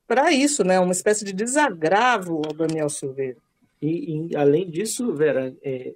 para 0.06 0.32
isso, 0.34 0.66
né? 0.66 0.78
Uma 0.80 0.92
espécie 0.92 1.24
de 1.24 1.32
desagravo 1.32 2.42
ao 2.46 2.54
Daniel 2.54 2.90
Silveira. 2.90 3.38
E, 3.82 4.28
e 4.30 4.36
além 4.36 4.70
disso, 4.70 5.14
Vera, 5.14 5.56
é, 5.64 5.94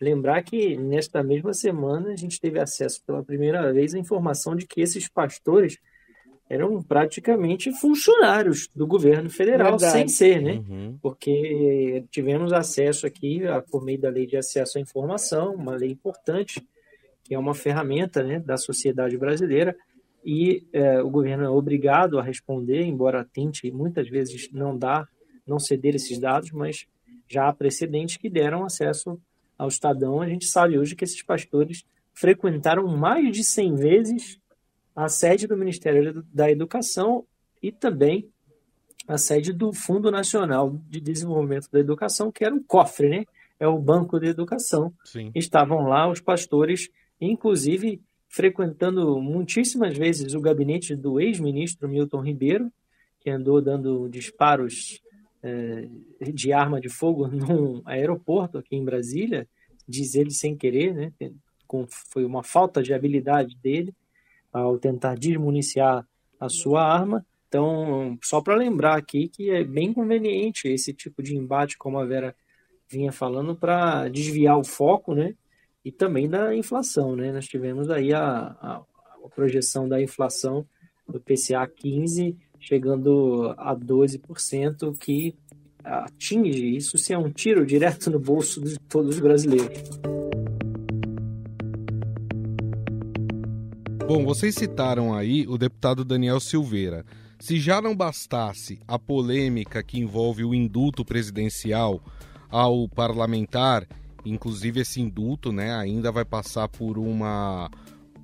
lembrar 0.00 0.42
que 0.42 0.76
nesta 0.76 1.22
mesma 1.22 1.52
semana 1.52 2.10
a 2.10 2.16
gente 2.16 2.40
teve 2.40 2.60
acesso 2.60 3.02
pela 3.04 3.22
primeira 3.22 3.72
vez 3.72 3.94
à 3.94 3.98
informação 3.98 4.54
de 4.54 4.66
que 4.66 4.80
esses 4.80 5.08
pastores 5.08 5.78
eram 6.48 6.80
praticamente 6.82 7.72
funcionários 7.72 8.68
do 8.74 8.86
governo 8.86 9.28
federal, 9.28 9.72
Verdade. 9.72 9.92
sem 9.92 10.08
ser, 10.08 10.40
né? 10.40 10.62
Uhum. 10.68 10.98
Porque 11.02 12.04
tivemos 12.10 12.52
acesso 12.52 13.06
aqui, 13.06 13.40
por 13.70 13.84
meio 13.84 14.00
da 14.00 14.08
Lei 14.08 14.26
de 14.26 14.36
Acesso 14.36 14.78
à 14.78 14.80
Informação, 14.80 15.54
uma 15.54 15.74
lei 15.74 15.90
importante, 15.90 16.64
que 17.24 17.34
é 17.34 17.38
uma 17.38 17.54
ferramenta 17.54 18.22
né, 18.22 18.38
da 18.38 18.56
sociedade 18.56 19.18
brasileira, 19.18 19.76
e 20.24 20.64
é, 20.72 21.02
o 21.02 21.10
governo 21.10 21.44
é 21.44 21.48
obrigado 21.48 22.18
a 22.18 22.22
responder, 22.22 22.82
embora 22.82 23.24
tente 23.24 23.70
muitas 23.72 24.08
vezes 24.08 24.50
não 24.52 24.76
dar, 24.76 25.08
não 25.46 25.58
ceder 25.58 25.96
esses 25.96 26.18
dados, 26.18 26.52
mas 26.52 26.86
já 27.28 27.48
há 27.48 27.52
precedentes 27.52 28.16
que 28.16 28.30
deram 28.30 28.64
acesso 28.64 29.20
ao 29.58 29.68
Estadão. 29.68 30.20
A 30.20 30.28
gente 30.28 30.46
sabe 30.46 30.78
hoje 30.78 30.94
que 30.94 31.04
esses 31.04 31.22
pastores 31.22 31.84
frequentaram 32.12 32.86
mais 32.88 33.30
de 33.30 33.44
100 33.44 33.74
vezes 33.74 34.40
a 34.94 35.08
sede 35.08 35.46
do 35.46 35.56
Ministério 35.56 36.24
da 36.32 36.50
Educação 36.50 37.24
e 37.62 37.70
também 37.70 38.28
a 39.06 39.18
sede 39.18 39.52
do 39.52 39.72
Fundo 39.72 40.10
Nacional 40.10 40.80
de 40.88 41.00
Desenvolvimento 41.00 41.70
da 41.70 41.78
Educação, 41.78 42.32
que 42.32 42.44
era 42.44 42.54
um 42.54 42.62
cofre, 42.62 43.08
né? 43.08 43.24
É 43.58 43.66
o 43.66 43.78
Banco 43.78 44.18
de 44.18 44.26
Educação. 44.26 44.92
Sim. 45.04 45.30
Estavam 45.34 45.86
lá 45.86 46.10
os 46.10 46.20
pastores, 46.20 46.88
inclusive 47.20 48.00
frequentando 48.28 49.20
muitíssimas 49.20 49.96
vezes 49.96 50.34
o 50.34 50.40
gabinete 50.40 50.94
do 50.94 51.20
ex-ministro 51.20 51.88
Milton 51.88 52.20
Ribeiro, 52.20 52.72
que 53.20 53.30
andou 53.30 53.60
dando 53.60 54.08
disparos 54.08 55.00
é, 55.46 56.30
de 56.32 56.52
arma 56.52 56.80
de 56.80 56.88
fogo 56.88 57.28
num 57.28 57.80
aeroporto 57.84 58.58
aqui 58.58 58.74
em 58.74 58.84
Brasília, 58.84 59.48
diz 59.86 60.14
ele 60.14 60.30
sem 60.30 60.56
querer, 60.56 60.92
né? 60.92 61.12
Com, 61.66 61.86
foi 61.88 62.24
uma 62.24 62.42
falta 62.42 62.82
de 62.82 62.92
habilidade 62.92 63.56
dele 63.56 63.94
ao 64.52 64.78
tentar 64.78 65.16
desmuniciar 65.16 66.06
a 66.40 66.48
sua 66.48 66.82
arma. 66.82 67.24
Então, 67.48 68.18
só 68.22 68.40
para 68.40 68.56
lembrar 68.56 68.96
aqui 68.96 69.28
que 69.28 69.50
é 69.50 69.62
bem 69.62 69.92
conveniente 69.92 70.68
esse 70.68 70.92
tipo 70.92 71.22
de 71.22 71.36
embate, 71.36 71.78
como 71.78 71.98
a 71.98 72.04
Vera 72.04 72.34
vinha 72.88 73.12
falando, 73.12 73.54
para 73.54 74.08
desviar 74.08 74.58
o 74.58 74.64
foco, 74.64 75.14
né? 75.14 75.34
E 75.84 75.92
também 75.92 76.28
da 76.28 76.54
inflação, 76.54 77.14
né? 77.14 77.32
Nós 77.32 77.46
tivemos 77.46 77.90
aí 77.90 78.12
a, 78.12 78.56
a, 78.60 78.82
a 79.24 79.28
projeção 79.34 79.88
da 79.88 80.00
inflação 80.00 80.66
do 81.08 81.20
PCA 81.20 81.66
15 81.66 82.36
chegando 82.66 83.54
a 83.56 83.76
12%, 83.76 84.98
que 84.98 85.36
atinge 85.84 86.76
isso 86.76 86.98
se 86.98 87.12
é 87.12 87.18
um 87.18 87.30
tiro 87.30 87.64
direto 87.64 88.10
no 88.10 88.18
bolso 88.18 88.60
de 88.60 88.76
todos 88.88 89.14
os 89.14 89.20
brasileiros. 89.20 89.78
Bom, 94.04 94.24
vocês 94.24 94.56
citaram 94.56 95.14
aí 95.14 95.46
o 95.46 95.56
deputado 95.56 96.04
Daniel 96.04 96.40
Silveira. 96.40 97.04
Se 97.38 97.60
já 97.60 97.80
não 97.80 97.94
bastasse 97.94 98.80
a 98.88 98.98
polêmica 98.98 99.82
que 99.82 100.00
envolve 100.00 100.44
o 100.44 100.54
indulto 100.54 101.04
presidencial 101.04 102.02
ao 102.48 102.88
parlamentar, 102.88 103.86
inclusive 104.24 104.80
esse 104.80 105.00
indulto, 105.00 105.52
né, 105.52 105.72
ainda 105.72 106.10
vai 106.10 106.24
passar 106.24 106.68
por 106.68 106.98
uma 106.98 107.70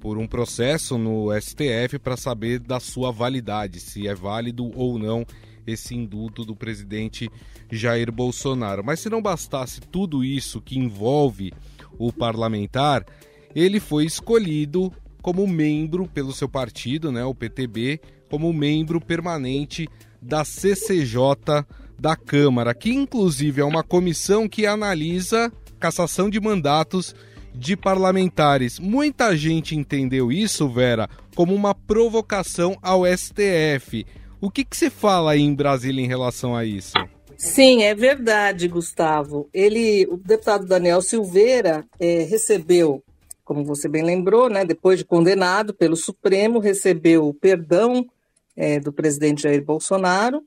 por 0.02 0.18
um 0.18 0.26
processo 0.26 0.99
no 0.99 1.28
STF 1.40 1.97
para 2.02 2.16
saber 2.16 2.59
da 2.59 2.80
sua 2.80 3.12
validade, 3.12 3.78
se 3.78 4.09
é 4.09 4.14
válido 4.16 4.68
ou 4.76 4.99
não 4.99 5.25
esse 5.64 5.94
indulto 5.94 6.44
do 6.44 6.56
presidente 6.56 7.30
Jair 7.71 8.11
Bolsonaro. 8.11 8.82
Mas 8.85 8.99
se 8.99 9.09
não 9.09 9.23
bastasse 9.23 9.80
tudo 9.80 10.25
isso 10.25 10.61
que 10.61 10.76
envolve 10.76 11.52
o 11.97 12.12
parlamentar, 12.12 13.06
ele 13.54 13.78
foi 13.78 14.04
escolhido 14.04 14.92
como 15.23 15.47
membro 15.47 16.09
pelo 16.09 16.32
seu 16.32 16.49
partido, 16.49 17.12
né, 17.12 17.25
o 17.25 17.32
PTB, 17.32 18.00
como 18.28 18.52
membro 18.52 19.00
permanente 19.00 19.88
da 20.21 20.44
CCJ 20.44 21.64
da 21.97 22.16
Câmara, 22.16 22.75
que 22.75 22.90
inclusive 22.90 23.61
é 23.61 23.64
uma 23.64 23.85
comissão 23.85 24.49
que 24.49 24.66
analisa 24.66 25.52
cassação 25.78 26.28
de 26.28 26.40
mandatos 26.40 27.14
de 27.54 27.76
parlamentares. 27.76 28.78
Muita 28.78 29.37
gente 29.37 29.76
entendeu 29.76 30.32
isso, 30.32 30.68
Vera, 30.68 31.09
como 31.35 31.54
uma 31.54 31.75
provocação 31.75 32.76
ao 32.82 33.02
STF. 33.06 34.06
O 34.40 34.50
que, 34.50 34.64
que 34.64 34.76
se 34.76 34.90
fala 34.90 35.32
aí 35.32 35.40
em 35.40 35.54
Brasília 35.54 36.04
em 36.04 36.09
relação 36.09 36.54
a 36.56 36.64
isso? 36.64 36.92
Sim, 37.37 37.82
é 37.82 37.94
verdade, 37.94 38.68
Gustavo. 38.68 39.49
Ele, 39.52 40.06
o 40.11 40.16
deputado 40.16 40.66
Daniel 40.66 41.00
Silveira, 41.02 41.85
é, 41.99 42.23
recebeu 42.23 43.02
como 43.44 43.64
você 43.64 43.88
bem 43.88 44.02
lembrou, 44.02 44.49
né, 44.49 44.64
depois 44.64 44.99
de 44.99 45.04
condenado 45.04 45.75
pelo 45.75 45.97
Supremo, 45.97 46.59
recebeu 46.59 47.28
o 47.28 47.35
perdão 47.35 48.06
é, 48.56 48.78
do 48.78 48.92
presidente 48.92 49.42
Jair 49.42 49.64
Bolsonaro 49.64 50.42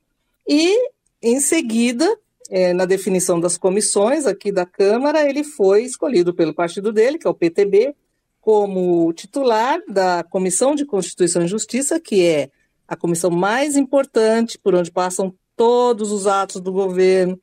e, 0.48 0.90
em 1.22 1.40
seguida, 1.40 2.18
é, 2.50 2.74
na 2.74 2.86
definição 2.86 3.40
das 3.40 3.58
comissões 3.58 4.26
aqui 4.26 4.52
da 4.52 4.66
Câmara, 4.66 5.28
ele 5.28 5.44
foi 5.44 5.84
escolhido 5.84 6.34
pelo 6.34 6.54
partido 6.54 6.92
dele, 6.92 7.18
que 7.18 7.28
é 7.28 7.30
o 7.30 7.34
PTB, 7.34 7.96
como 8.40 9.12
titular 9.14 9.82
da 9.88 10.24
Comissão 10.24 10.76
de 10.76 10.86
Constituição 10.86 11.44
e 11.44 11.48
Justiça, 11.48 12.00
que 12.00 12.24
é 12.24 12.50
a 12.88 12.96
comissão 12.96 13.32
mais 13.32 13.76
importante 13.76 14.60
por 14.60 14.76
onde 14.76 14.92
passam 14.92 15.34
todos 15.56 16.12
os 16.12 16.28
atos 16.28 16.62
do 16.62 16.72
governo 16.72 17.40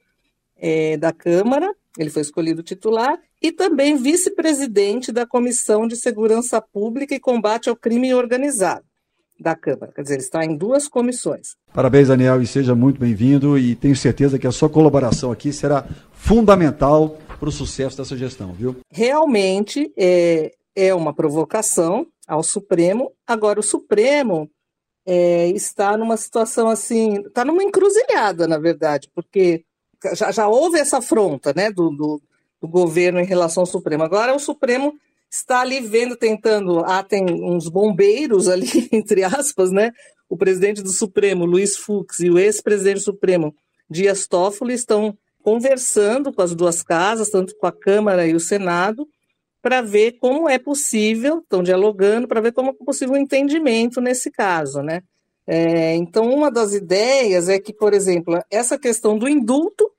é, 0.57 0.97
da 0.97 1.13
Câmara. 1.13 1.75
Ele 1.99 2.09
foi 2.09 2.23
escolhido 2.23 2.63
titular 2.63 3.19
e 3.41 3.51
também 3.51 3.97
vice-presidente 3.97 5.11
da 5.11 5.27
Comissão 5.27 5.87
de 5.89 5.97
Segurança 5.97 6.61
Pública 6.61 7.15
e 7.15 7.21
Combate 7.21 7.69
ao 7.69 7.77
Crime 7.77 8.15
Organizado. 8.15 8.85
Da 9.43 9.55
Câmara. 9.55 9.93
Quer 9.93 10.03
dizer, 10.03 10.15
ele 10.15 10.23
está 10.23 10.45
em 10.45 10.57
duas 10.57 10.89
comissões. 10.89 11.57
Parabéns, 11.75 12.09
Daniel, 12.09 12.41
e 12.41 12.47
seja 12.47 12.75
muito 12.75 13.01
bem-vindo. 13.01 13.59
E 13.59 13.75
tenho 13.75 13.97
certeza 13.97 14.39
que 14.39 14.47
a 14.47 14.53
sua 14.53 14.71
colaboração 14.71 15.33
aqui 15.33 15.53
será 15.53 15.85
fundamental 16.13 17.19
para 17.39 17.49
o 17.49 17.53
sucesso 17.53 17.97
dessa 17.97 18.17
gestão, 18.17 18.53
viu? 18.53 18.77
Realmente 18.91 19.93
é, 19.99 20.53
é 20.77 20.95
uma 20.95 21.13
provocação 21.13 22.07
ao 22.27 22.43
Supremo. 22.43 23.13
Agora, 23.27 23.59
o 23.59 23.63
Supremo 23.63 24.49
é, 25.05 25.49
está 25.49 25.97
numa 25.97 26.17
situação 26.17 26.69
assim, 26.69 27.21
está 27.27 27.45
numa 27.45 27.63
encruzilhada, 27.63 28.47
na 28.47 28.59
verdade, 28.59 29.11
porque 29.15 29.65
já, 30.15 30.31
já 30.31 30.49
houve 30.49 30.79
essa 30.79 30.99
afronta 30.99 31.53
né, 31.55 31.71
do, 31.71 31.91
do, 31.91 32.23
do 32.61 32.69
governo 32.69 33.21
em 33.21 33.25
relação 33.25 33.63
ao 33.63 33.67
Supremo. 33.67 34.03
Agora 34.05 34.35
o 34.35 34.39
Supremo 34.39 34.95
está 35.33 35.63
ali 35.63 35.81
vendo, 35.81 36.15
tentando. 36.15 36.81
Ah, 36.85 37.03
tem 37.03 37.25
uns 37.25 37.69
bombeiros 37.69 38.49
ali, 38.49 38.69
entre 38.93 39.25
aspas, 39.25 39.73
né? 39.73 39.91
O 40.29 40.37
presidente 40.37 40.83
do 40.83 40.93
Supremo, 40.93 41.47
Luiz 41.47 41.77
Fux, 41.77 42.21
e 42.21 42.31
o 42.31 42.39
ex-presidente 42.39 42.97
do 42.97 43.05
Supremo, 43.05 43.55
Dias 43.89 44.27
Toffoli, 44.27 44.75
estão 44.75 45.17
conversando 45.43 46.33
com 46.33 46.43
as 46.43 46.55
duas 46.55 46.83
casas, 46.83 47.31
tanto 47.31 47.57
com 47.57 47.67
a 47.67 47.73
Câmara 47.73 48.27
e 48.27 48.35
o 48.35 48.41
Senado, 48.41 49.09
para 49.61 49.81
ver 49.81 50.13
como 50.13 50.49
é 50.49 50.59
possível, 50.59 51.39
estão 51.39 51.63
dialogando, 51.63 52.29
para 52.29 52.41
ver 52.41 52.53
como 52.53 52.71
é 52.71 52.85
possível 52.85 53.15
um 53.15 53.19
entendimento 53.19 54.01
nesse 54.01 54.31
caso, 54.31 54.83
né? 54.83 55.03
É, 55.47 55.97
então, 55.97 56.31
uma 56.31 56.51
das 56.51 56.73
ideias 56.73 57.49
é 57.49 57.59
que, 57.59 57.73
por 57.73 57.93
exemplo, 57.93 58.41
essa 58.51 58.79
questão 58.79 59.19
do 59.19 59.29
indulto 59.29 59.91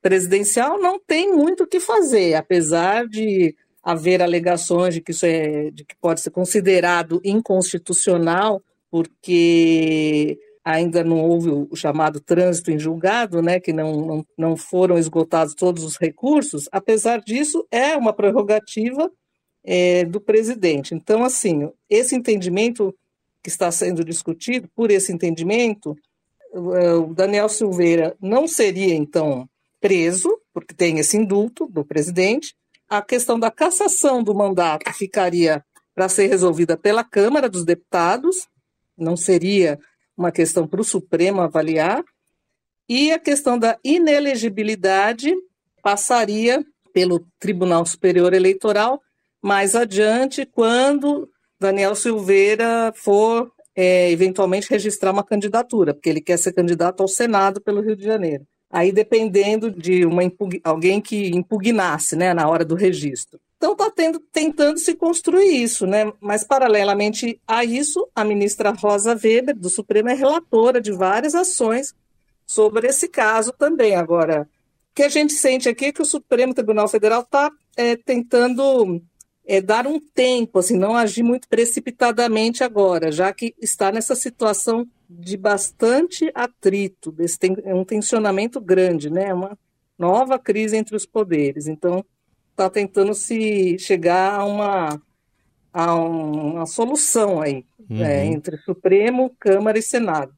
presidencial 0.00 0.78
não 0.78 1.00
tem 1.00 1.32
muito 1.34 1.64
o 1.64 1.66
que 1.66 1.80
fazer, 1.80 2.34
apesar 2.34 3.06
de 3.08 3.56
haver 3.84 4.22
alegações 4.22 4.94
de 4.94 5.00
que 5.00 5.10
isso 5.12 5.26
é, 5.26 5.70
de 5.70 5.84
que 5.84 5.94
pode 6.00 6.20
ser 6.20 6.30
considerado 6.30 7.20
inconstitucional, 7.22 8.62
porque 8.90 10.38
ainda 10.64 11.04
não 11.04 11.20
houve 11.20 11.50
o 11.50 11.76
chamado 11.76 12.18
trânsito 12.20 12.70
em 12.70 12.78
julgado, 12.78 13.42
né, 13.42 13.60
que 13.60 13.72
não, 13.72 14.00
não, 14.00 14.26
não 14.38 14.56
foram 14.56 14.96
esgotados 14.96 15.54
todos 15.54 15.84
os 15.84 15.98
recursos, 15.98 16.66
apesar 16.72 17.20
disso, 17.20 17.66
é 17.70 17.94
uma 17.96 18.14
prerrogativa 18.14 19.10
é, 19.62 20.06
do 20.06 20.20
presidente. 20.20 20.94
Então, 20.94 21.22
assim, 21.22 21.68
esse 21.90 22.16
entendimento 22.16 22.94
que 23.42 23.50
está 23.50 23.70
sendo 23.70 24.02
discutido, 24.02 24.66
por 24.74 24.90
esse 24.90 25.12
entendimento, 25.12 25.94
o 26.54 27.12
Daniel 27.12 27.48
Silveira 27.50 28.16
não 28.18 28.48
seria, 28.48 28.94
então, 28.94 29.46
preso, 29.80 30.30
porque 30.54 30.72
tem 30.72 30.98
esse 30.98 31.16
indulto 31.16 31.66
do 31.66 31.84
presidente, 31.84 32.54
a 32.88 33.02
questão 33.02 33.38
da 33.38 33.50
cassação 33.50 34.22
do 34.22 34.34
mandato 34.34 34.92
ficaria 34.92 35.64
para 35.94 36.08
ser 36.08 36.26
resolvida 36.26 36.76
pela 36.76 37.04
Câmara 37.04 37.48
dos 37.48 37.64
Deputados, 37.64 38.48
não 38.96 39.16
seria 39.16 39.78
uma 40.16 40.30
questão 40.30 40.66
para 40.66 40.80
o 40.80 40.84
Supremo 40.84 41.40
avaliar, 41.40 42.02
e 42.88 43.12
a 43.12 43.18
questão 43.18 43.58
da 43.58 43.78
inelegibilidade 43.82 45.34
passaria 45.82 46.64
pelo 46.92 47.26
Tribunal 47.38 47.86
Superior 47.86 48.32
Eleitoral 48.34 49.00
mais 49.42 49.74
adiante, 49.74 50.46
quando 50.46 51.28
Daniel 51.60 51.94
Silveira 51.94 52.92
for 52.96 53.52
é, 53.76 54.10
eventualmente 54.10 54.70
registrar 54.70 55.10
uma 55.10 55.24
candidatura, 55.24 55.92
porque 55.92 56.08
ele 56.08 56.20
quer 56.20 56.38
ser 56.38 56.52
candidato 56.52 57.02
ao 57.02 57.08
Senado 57.08 57.60
pelo 57.60 57.80
Rio 57.80 57.96
de 57.96 58.04
Janeiro 58.04 58.46
aí 58.74 58.90
dependendo 58.90 59.70
de 59.70 60.04
uma 60.04 60.22
alguém 60.64 61.00
que 61.00 61.28
impugnasse 61.28 62.16
né, 62.16 62.34
na 62.34 62.48
hora 62.48 62.64
do 62.64 62.74
registro. 62.74 63.38
Então 63.56 63.72
está 63.72 63.88
tentando 64.32 64.78
se 64.80 64.94
construir 64.96 65.62
isso, 65.62 65.86
né? 65.86 66.12
Mas 66.20 66.42
paralelamente 66.42 67.40
a 67.46 67.64
isso, 67.64 68.08
a 68.12 68.24
ministra 68.24 68.72
Rosa 68.72 69.14
Weber 69.14 69.56
do 69.56 69.70
Supremo 69.70 70.08
é 70.08 70.14
relatora 70.14 70.80
de 70.80 70.90
várias 70.90 71.36
ações 71.36 71.94
sobre 72.44 72.88
esse 72.88 73.06
caso 73.06 73.52
também. 73.56 73.94
Agora, 73.94 74.42
o 74.42 74.94
que 74.94 75.04
a 75.04 75.08
gente 75.08 75.34
sente 75.34 75.68
aqui 75.68 75.86
é 75.86 75.92
que 75.92 76.02
o 76.02 76.04
Supremo 76.04 76.52
Tribunal 76.52 76.88
Federal 76.88 77.20
está 77.22 77.52
é, 77.76 77.94
tentando 77.94 79.00
é, 79.46 79.60
dar 79.60 79.86
um 79.86 80.00
tempo, 80.00 80.58
assim, 80.58 80.76
não 80.76 80.96
agir 80.96 81.22
muito 81.22 81.48
precipitadamente 81.48 82.64
agora, 82.64 83.12
já 83.12 83.32
que 83.32 83.54
está 83.60 83.92
nessa 83.92 84.14
situação 84.14 84.86
de 85.08 85.36
bastante 85.36 86.30
atrito, 86.34 87.12
desse, 87.12 87.38
tem, 87.38 87.56
é 87.64 87.74
um 87.74 87.84
tensionamento 87.84 88.60
grande, 88.60 89.10
né? 89.10 89.32
Uma 89.32 89.56
nova 89.98 90.38
crise 90.38 90.76
entre 90.76 90.96
os 90.96 91.04
poderes. 91.04 91.66
Então, 91.66 92.04
está 92.50 92.70
tentando 92.70 93.14
se 93.14 93.78
chegar 93.78 94.40
a 94.40 94.44
uma, 94.44 95.02
a 95.72 95.94
uma 95.94 96.66
solução 96.66 97.42
aí, 97.42 97.64
uhum. 97.78 97.98
né, 97.98 98.26
entre 98.26 98.56
Supremo, 98.58 99.34
Câmara 99.38 99.78
e 99.78 99.82
Senado. 99.82 100.32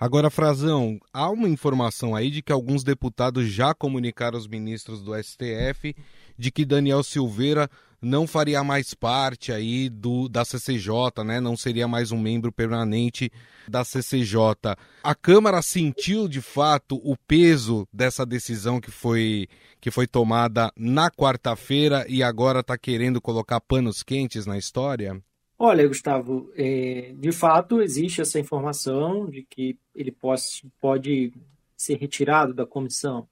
Agora, 0.00 0.30
Frazão, 0.30 0.98
há 1.12 1.28
uma 1.30 1.48
informação 1.48 2.14
aí 2.14 2.30
de 2.30 2.40
que 2.40 2.52
alguns 2.52 2.82
deputados 2.82 3.46
já 3.48 3.74
comunicaram 3.74 4.38
aos 4.38 4.48
ministros 4.48 5.02
do 5.02 5.12
STF 5.14 5.94
de 6.38 6.50
que 6.50 6.64
Daniel 6.64 7.02
Silveira 7.02 7.68
não 8.00 8.26
faria 8.26 8.62
mais 8.62 8.94
parte 8.94 9.52
aí 9.52 9.88
do 9.88 10.28
da 10.28 10.44
CCJ, 10.44 11.24
né? 11.24 11.40
Não 11.40 11.56
seria 11.56 11.88
mais 11.88 12.12
um 12.12 12.18
membro 12.18 12.52
permanente 12.52 13.30
da 13.68 13.84
CCJ. 13.84 14.76
A 15.02 15.14
Câmara 15.14 15.62
sentiu 15.62 16.28
de 16.28 16.40
fato 16.40 16.96
o 17.02 17.16
peso 17.16 17.86
dessa 17.92 18.24
decisão 18.24 18.80
que 18.80 18.90
foi 18.90 19.48
que 19.80 19.90
foi 19.90 20.06
tomada 20.06 20.72
na 20.76 21.10
quarta-feira 21.10 22.04
e 22.08 22.22
agora 22.22 22.60
está 22.60 22.76
querendo 22.76 23.20
colocar 23.20 23.60
panos 23.60 24.02
quentes 24.02 24.46
na 24.46 24.58
história? 24.58 25.22
Olha, 25.58 25.86
Gustavo, 25.88 26.50
é, 26.54 27.14
de 27.16 27.32
fato 27.32 27.80
existe 27.80 28.20
essa 28.20 28.38
informação 28.38 29.26
de 29.26 29.42
que 29.42 29.78
ele 29.94 30.12
pode, 30.12 30.42
pode 30.80 31.32
ser 31.76 31.96
retirado 31.96 32.52
da 32.52 32.66
comissão 32.66 33.26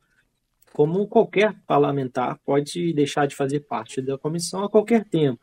como 0.75 1.07
qualquer 1.07 1.55
parlamentar 1.69 2.37
pode 2.45 2.93
deixar 2.93 3.27
de 3.27 3.37
fazer 3.37 3.61
parte 3.61 4.03
da 4.03 4.19
comissão 4.19 4.65
a 4.65 4.69
qualquer 4.69 5.05
tempo. 5.05 5.41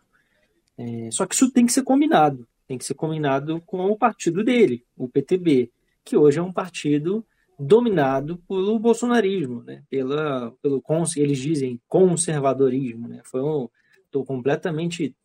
É, 0.78 1.10
só 1.10 1.26
que 1.26 1.34
isso 1.34 1.50
tem 1.50 1.66
que 1.66 1.72
ser 1.72 1.84
combinado, 1.84 2.46
tem 2.68 2.78
que 2.78 2.84
ser 2.84 2.96
combinado 2.96 3.62
com 3.62 3.90
o 3.90 3.98
partido 3.98 4.44
dele, 4.44 4.86
o 4.98 5.08
PTB, 5.08 5.72
que 6.04 6.18
hoje 6.18 6.38
é 6.38 6.42
um 6.42 6.52
partido 6.52 7.26
dominado 7.58 8.40
pelo 8.46 8.78
bolsonarismo, 8.78 9.64
né? 9.64 9.84
Pela, 9.90 10.52
pelo 10.62 10.84
eles 11.16 11.40
dizem 11.40 11.80
conservadorismo, 11.88 13.08
né? 13.08 13.22
Foi 13.24 13.42
um, 13.42 13.70
tô 14.12 14.26
completamente 14.26 15.16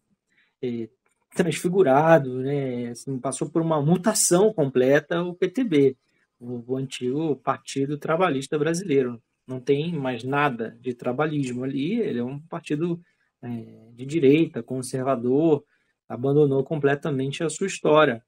é, 0.63 0.89
transfigurado, 1.35 2.43
né? 2.43 2.91
Assim, 2.91 3.19
passou 3.19 3.51
por 3.51 3.61
uma 3.61 3.83
mutação 3.83 4.53
completa 4.53 5.21
o 5.25 5.35
PTB, 5.35 5.97
o, 6.39 6.63
o 6.75 6.77
antigo 6.77 7.35
Partido 7.35 7.99
Trabalhista 7.99 8.57
Brasileiro 8.57 9.21
não 9.47 9.61
tem 9.61 9.93
mais 9.93 10.25
nada 10.25 10.77
de 10.81 10.93
trabalhismo 10.93 11.65
ali, 11.65 12.01
ele 12.01 12.19
é 12.19 12.25
um 12.25 12.39
partido 12.41 13.01
é, 13.43 13.49
de 13.93 14.05
direita, 14.05 14.63
conservador, 14.63 15.65
abandonou 16.09 16.65
completamente 16.65 17.45
a 17.45 17.49
sua 17.49 17.67
história. 17.67 18.23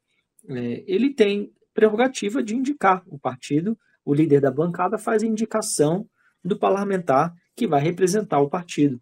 É, 0.48 0.84
ele 0.86 1.12
tem 1.12 1.52
prerrogativa 1.74 2.42
de 2.42 2.54
indicar 2.54 3.02
o 3.06 3.18
partido, 3.18 3.78
o 4.04 4.14
líder 4.14 4.40
da 4.40 4.50
bancada 4.50 4.96
faz 4.96 5.22
a 5.22 5.26
indicação 5.26 6.08
do 6.44 6.58
parlamentar 6.58 7.34
que 7.56 7.66
vai 7.66 7.80
representar 7.80 8.40
o 8.40 8.48
partido 8.48 9.00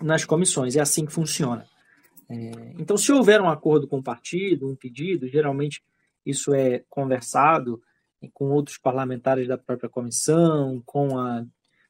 nas 0.00 0.24
comissões, 0.24 0.76
é 0.76 0.80
assim 0.80 1.06
que 1.06 1.12
funciona. 1.12 1.66
É, 2.28 2.74
então, 2.78 2.96
se 2.96 3.12
houver 3.12 3.40
um 3.40 3.48
acordo 3.48 3.86
com 3.86 3.98
o 3.98 4.02
partido, 4.02 4.68
um 4.68 4.76
pedido, 4.76 5.28
geralmente 5.28 5.82
isso 6.24 6.52
é 6.54 6.82
conversado 6.88 7.80
com 8.32 8.46
outros 8.46 8.78
parlamentares 8.78 9.46
da 9.48 9.58
própria 9.58 9.88
comissão, 9.88 10.82
com 10.84 11.18
a 11.18 11.44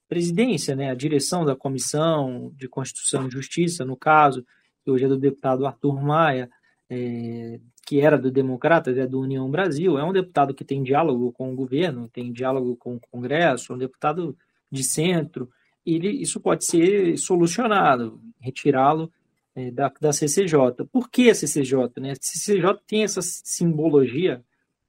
presidência, 0.09 0.77
né, 0.77 0.91
a 0.91 0.95
direção 0.95 1.45
da 1.45 1.57
comissão 1.57 2.53
de 2.55 2.69
Constituição 2.69 3.27
e 3.27 3.31
Justiça, 3.31 3.85
no 3.85 3.97
caso, 3.97 4.45
que 4.85 4.91
hoje 4.91 5.05
é 5.05 5.09
do 5.09 5.19
deputado 5.19 5.67
Arthur 5.67 6.01
Maia, 6.01 6.49
é, 6.89 7.59
que 7.85 8.01
era 8.01 8.17
do 8.17 8.31
Democratas, 8.31 8.97
é 8.97 9.07
do 9.07 9.21
União 9.21 9.51
Brasil, 9.51 9.99
é 9.99 10.05
um 10.05 10.13
deputado 10.13 10.55
que 10.55 10.65
tem 10.65 10.83
diálogo 10.83 11.33
com 11.33 11.53
o 11.53 11.57
governo, 11.57 12.09
tem 12.09 12.33
diálogo 12.33 12.77
com 12.77 12.97
o 12.97 13.01
Congresso, 13.01 13.75
um 13.75 13.79
deputado 13.79 14.37
de 14.71 14.85
centro, 14.85 15.51
ele, 15.85 16.09
isso 16.09 16.41
pode 16.41 16.67
ser 16.67 17.17
solucionado, 17.17 18.21
retirá-lo 18.41 19.11
é, 19.55 19.71
da, 19.71 19.93
da 20.01 20.13
CCJ. 20.13 20.85
Por 20.91 21.09
que 21.09 21.31
a 21.31 21.35
CCJ? 21.35 22.01
Né? 22.01 22.13
A 22.13 22.17
CCJ 22.21 22.81
tem 22.87 23.05
essa 23.05 23.21
simbologia 23.23 24.45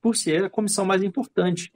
por 0.08 0.16
ser 0.16 0.46
a 0.46 0.50
comissão 0.50 0.86
mais 0.86 1.04
importante. 1.04 1.70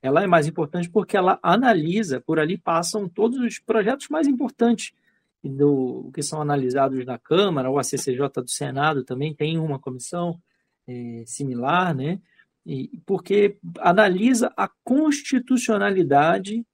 Ela 0.00 0.24
é 0.24 0.26
mais 0.26 0.46
importante 0.46 0.88
porque 0.88 1.18
ela 1.18 1.38
analisa, 1.42 2.18
por 2.18 2.38
ali 2.38 2.56
passam 2.56 3.06
todos 3.06 3.38
os 3.38 3.58
projetos 3.58 4.08
mais 4.08 4.26
importantes 4.26 4.94
do 5.42 6.10
que 6.14 6.22
são 6.22 6.40
analisados 6.40 7.04
na 7.04 7.18
Câmara, 7.18 7.68
ou 7.68 7.78
a 7.78 7.84
CCJ 7.84 8.30
do 8.36 8.48
Senado 8.48 9.04
também 9.04 9.34
tem 9.34 9.58
uma 9.58 9.78
comissão 9.78 10.40
é, 10.88 11.24
similar, 11.26 11.94
né? 11.94 12.18
E, 12.64 13.02
porque 13.04 13.58
analisa 13.80 14.50
a 14.56 14.66
constitucionalidade 14.82 16.64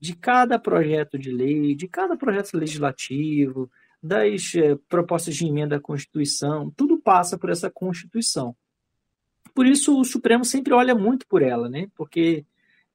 de 0.00 0.16
cada 0.16 0.58
projeto 0.58 1.18
de 1.18 1.30
lei, 1.30 1.74
de 1.74 1.86
cada 1.86 2.16
projeto 2.16 2.56
legislativo, 2.56 3.70
das 4.02 4.54
é, 4.54 4.76
propostas 4.88 5.36
de 5.36 5.46
emenda 5.46 5.76
à 5.76 5.80
Constituição, 5.80 6.72
tudo 6.74 6.98
passa 6.98 7.36
por 7.36 7.50
essa 7.50 7.70
Constituição. 7.70 8.56
Por 9.58 9.66
isso 9.66 10.00
o 10.00 10.04
Supremo 10.04 10.44
sempre 10.44 10.72
olha 10.72 10.94
muito 10.94 11.26
por 11.26 11.42
ela, 11.42 11.68
né? 11.68 11.88
Porque 11.96 12.46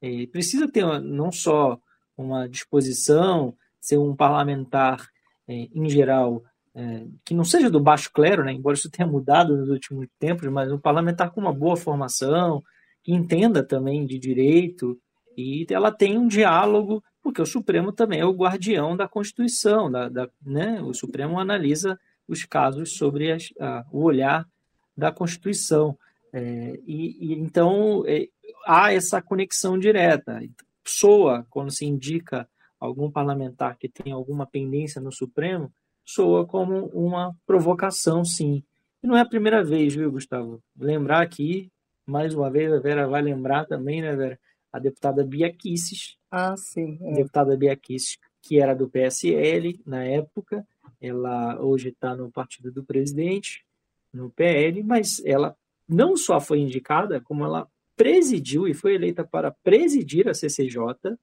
é, 0.01 0.25
precisa 0.27 0.65
ter 0.65 0.85
não 1.01 1.29
só 1.29 1.77
uma 2.17 2.47
disposição, 2.47 3.53
ser 3.81 3.97
um 3.97 4.15
parlamentar 4.15 5.09
é, 5.45 5.67
em 5.75 5.89
geral 5.89 6.41
é, 6.73 7.05
que 7.25 7.33
não 7.33 7.43
seja 7.43 7.69
do 7.69 7.81
baixo 7.81 8.09
clero, 8.13 8.45
né? 8.45 8.53
Embora 8.53 8.77
isso 8.77 8.89
tenha 8.89 9.05
mudado 9.05 9.57
nos 9.57 9.67
últimos 9.67 10.07
tempos, 10.17 10.47
mas 10.47 10.71
um 10.71 10.79
parlamentar 10.79 11.31
com 11.31 11.41
uma 11.41 11.51
boa 11.51 11.75
formação, 11.75 12.63
que 13.03 13.11
entenda 13.11 13.61
também 13.61 14.05
de 14.05 14.17
direito 14.17 14.97
e 15.35 15.65
ela 15.69 15.91
tem 15.91 16.17
um 16.17 16.29
diálogo, 16.29 17.03
porque 17.21 17.41
o 17.41 17.45
Supremo 17.45 17.91
também 17.91 18.21
é 18.21 18.25
o 18.25 18.31
guardião 18.31 18.95
da 18.95 19.05
Constituição, 19.05 19.91
da, 19.91 20.07
da 20.07 20.29
né? 20.41 20.81
O 20.81 20.93
Supremo 20.93 21.41
analisa 21.41 21.99
os 22.25 22.45
casos 22.45 22.95
sobre 22.95 23.33
as, 23.33 23.49
a, 23.59 23.83
o 23.91 24.01
olhar 24.01 24.47
da 24.95 25.11
Constituição. 25.11 25.97
É, 26.33 26.79
e, 26.87 27.31
e, 27.31 27.33
então 27.33 28.03
é, 28.07 28.27
há 28.65 28.91
essa 28.91 29.21
conexão 29.21 29.77
direta. 29.77 30.41
Soa, 30.83 31.45
quando 31.49 31.71
se 31.71 31.85
indica 31.85 32.49
algum 32.79 33.09
parlamentar 33.09 33.77
que 33.77 33.87
tem 33.87 34.11
alguma 34.11 34.45
pendência 34.45 34.99
no 34.99 35.11
Supremo, 35.11 35.71
soa 36.03 36.45
como 36.45 36.87
uma 36.87 37.33
provocação, 37.45 38.25
sim. 38.25 38.63
E 39.01 39.07
não 39.07 39.15
é 39.15 39.21
a 39.21 39.25
primeira 39.25 39.63
vez, 39.63 39.95
viu, 39.95 40.11
Gustavo? 40.11 40.61
Lembrar 40.77 41.21
aqui, 41.21 41.71
mais 42.05 42.33
uma 42.33 42.49
vez, 42.49 42.73
a 42.73 42.79
Vera 42.79 43.07
vai 43.07 43.21
lembrar 43.21 43.65
também, 43.65 44.01
né, 44.01 44.15
Vera? 44.15 44.39
A 44.71 44.79
deputada 44.79 45.23
Bia 45.23 45.53
Kisses. 45.53 46.17
Ah, 46.31 46.55
sim. 46.57 46.97
É. 47.01 47.13
Deputada 47.13 47.55
Bia 47.55 47.75
Kisses, 47.75 48.17
que 48.41 48.59
era 48.59 48.73
do 48.73 48.89
PSL 48.89 49.79
na 49.85 50.03
época, 50.03 50.65
ela 50.99 51.59
hoje 51.61 51.89
está 51.89 52.15
no 52.15 52.31
partido 52.31 52.71
do 52.71 52.83
presidente, 52.83 53.63
no 54.11 54.29
PL, 54.29 54.83
mas 54.83 55.21
ela 55.25 55.55
não 55.87 56.15
só 56.15 56.39
foi 56.39 56.59
indicada, 56.59 57.21
como 57.21 57.43
ela 57.43 57.67
presidiu 57.95 58.67
e 58.67 58.73
foi 58.73 58.95
eleita 58.95 59.23
para 59.23 59.51
presidir 59.51 60.27
a 60.27 60.33
CCJ 60.33 61.17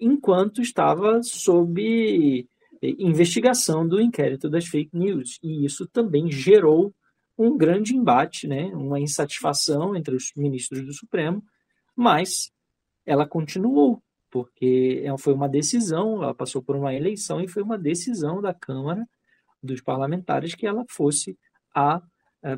enquanto 0.00 0.62
estava 0.62 1.22
sob 1.22 2.46
eh, 2.82 2.94
investigação 2.98 3.86
do 3.86 4.00
inquérito 4.00 4.48
das 4.48 4.66
fake 4.66 4.96
news. 4.96 5.38
E 5.42 5.64
isso 5.64 5.86
também 5.86 6.30
gerou 6.30 6.94
um 7.36 7.56
grande 7.56 7.96
embate, 7.96 8.46
né, 8.46 8.66
uma 8.74 9.00
insatisfação 9.00 9.94
entre 9.94 10.14
os 10.14 10.32
ministros 10.36 10.84
do 10.84 10.92
Supremo, 10.92 11.42
mas 11.96 12.50
ela 13.06 13.26
continuou 13.26 14.02
porque 14.30 15.02
é, 15.04 15.18
foi 15.18 15.32
uma 15.32 15.48
decisão, 15.48 16.22
ela 16.22 16.34
passou 16.34 16.62
por 16.62 16.76
uma 16.76 16.94
eleição 16.94 17.40
e 17.40 17.48
foi 17.48 17.62
uma 17.62 17.78
decisão 17.78 18.40
da 18.40 18.52
Câmara 18.52 19.06
dos 19.62 19.80
parlamentares 19.80 20.54
que 20.54 20.66
ela 20.66 20.84
fosse 20.88 21.36
a, 21.74 21.96
a 21.96 22.02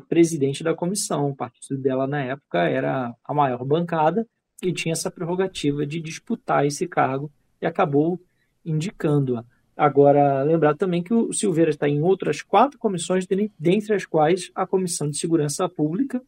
presidente 0.07 0.63
da 0.63 0.73
comissão. 0.73 1.29
O 1.29 1.35
partido 1.35 1.77
dela 1.81 2.07
na 2.07 2.21
época 2.23 2.59
era 2.59 3.13
a 3.23 3.33
maior 3.33 3.63
bancada 3.65 4.27
e 4.61 4.71
tinha 4.71 4.93
essa 4.93 5.09
prerrogativa 5.09 5.85
de 5.85 5.99
disputar 5.99 6.65
esse 6.65 6.87
cargo 6.87 7.31
e 7.61 7.65
acabou 7.65 8.19
indicando-a. 8.65 9.43
Agora, 9.75 10.43
lembrar 10.43 10.75
também 10.75 11.01
que 11.01 11.13
o 11.13 11.33
Silveira 11.33 11.71
está 11.71 11.89
em 11.89 12.01
outras 12.01 12.41
quatro 12.41 12.77
comissões, 12.77 13.25
dentre 13.57 13.95
as 13.95 14.05
quais 14.05 14.51
a 14.53 14.67
Comissão 14.67 15.09
de 15.09 15.17
Segurança 15.17 15.67
Pública, 15.67 16.21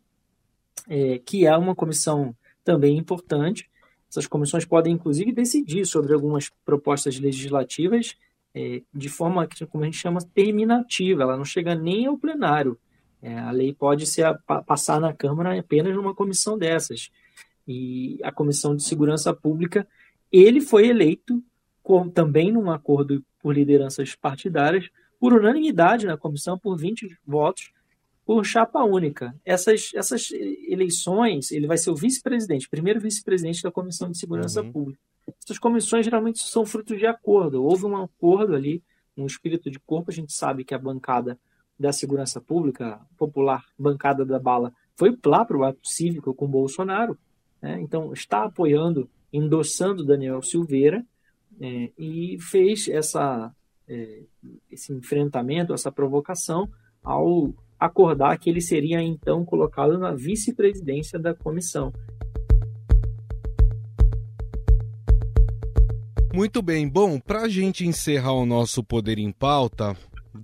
é, 0.89 1.20
que 1.20 1.46
é 1.46 1.56
uma 1.56 1.76
comissão 1.76 2.36
também 2.63 2.98
importante, 2.98 3.70
essas 4.10 4.28
comissões 4.28 4.66
podem, 4.66 4.94
inclusive, 4.94 5.32
decidir 5.32 5.86
sobre 5.86 6.13
algumas 6.13 6.50
propostas 6.63 7.20
legislativas 7.20 8.16
é, 8.56 8.84
de 8.94 9.10
forma, 9.10 9.48
como 9.70 9.84
a 9.84 9.88
gente 9.88 9.98
chama, 9.98 10.20
terminativa. 10.34 11.24
Ela 11.24 11.36
não 11.36 11.46
chega 11.46 11.74
nem 11.74 12.06
ao 12.06 12.18
plenário. 12.18 12.78
É, 13.23 13.39
a 13.39 13.51
lei 13.51 13.73
pode 13.73 14.05
ser 14.05 14.25
a, 14.25 14.33
passar 14.33 14.99
na 14.99 15.13
Câmara 15.13 15.57
apenas 15.57 15.95
numa 15.95 16.13
comissão 16.13 16.57
dessas. 16.57 17.09
E 17.65 18.19
a 18.21 18.33
Comissão 18.33 18.75
de 18.75 18.83
Segurança 18.83 19.33
Pública, 19.33 19.88
ele 20.29 20.59
foi 20.59 20.89
eleito 20.89 21.41
com, 21.81 22.09
também 22.09 22.51
num 22.51 22.69
acordo 22.69 23.23
por 23.41 23.55
lideranças 23.55 24.13
partidárias, 24.13 24.89
por 25.17 25.31
unanimidade 25.31 26.05
na 26.05 26.17
comissão, 26.17 26.59
por 26.59 26.77
20 26.77 27.17
votos, 27.25 27.71
por 28.25 28.45
chapa 28.45 28.83
única. 28.83 29.33
Essas, 29.45 29.91
essas 29.95 30.29
eleições, 30.67 31.49
ele 31.49 31.65
vai 31.65 31.77
ser 31.77 31.91
o 31.91 31.95
vice-presidente, 31.95 32.67
primeiro 32.67 32.99
vice-presidente 32.99 33.63
da 33.63 33.71
Comissão 33.71 34.12
de 34.12 34.17
Segurança 34.17 34.62
uhum. 34.62 34.71
Pública. 34.73 34.99
Essas 35.41 35.57
comissões 35.57 36.03
geralmente 36.03 36.39
são 36.43 36.65
frutos 36.65 36.99
de 36.99 37.05
acordo. 37.05 37.63
Houve 37.63 37.86
um 37.86 37.95
acordo 37.95 38.53
ali, 38.53 38.83
um 39.15 39.25
espírito 39.25 39.71
de 39.71 39.79
corpo. 39.79 40.12
A 40.12 40.13
gente 40.13 40.33
sabe 40.33 40.65
que 40.65 40.73
a 40.73 40.77
bancada 40.77 41.39
da 41.79 41.91
segurança 41.91 42.39
pública, 42.39 42.99
popular 43.17 43.63
bancada 43.77 44.25
da 44.25 44.39
bala, 44.39 44.71
foi 44.95 45.17
lá 45.25 45.43
para 45.43 45.57
o 45.57 45.63
ato 45.63 45.88
cívico 45.88 46.33
com 46.33 46.47
Bolsonaro. 46.47 47.17
Né? 47.62 47.79
Então, 47.81 48.13
está 48.13 48.43
apoiando, 48.43 49.09
endossando 49.31 50.05
Daniel 50.05 50.41
Silveira 50.41 51.03
é, 51.59 51.91
e 51.97 52.38
fez 52.39 52.88
essa, 52.88 53.51
é, 53.88 54.23
esse 54.71 54.93
enfrentamento, 54.93 55.73
essa 55.73 55.91
provocação 55.91 56.69
ao 57.03 57.53
acordar 57.79 58.38
que 58.38 58.49
ele 58.49 58.62
seria 58.62 59.01
então 59.01 59.43
colocado 59.43 59.97
na 59.97 60.13
vice-presidência 60.13 61.19
da 61.19 61.33
comissão. 61.33 61.91
Muito 66.33 66.63
bem, 66.63 66.89
bom, 66.89 67.19
para 67.19 67.41
a 67.41 67.49
gente 67.49 67.86
encerrar 67.86 68.33
o 68.33 68.45
nosso 68.45 68.83
Poder 68.83 69.19
em 69.19 69.31
Pauta, 69.31 69.95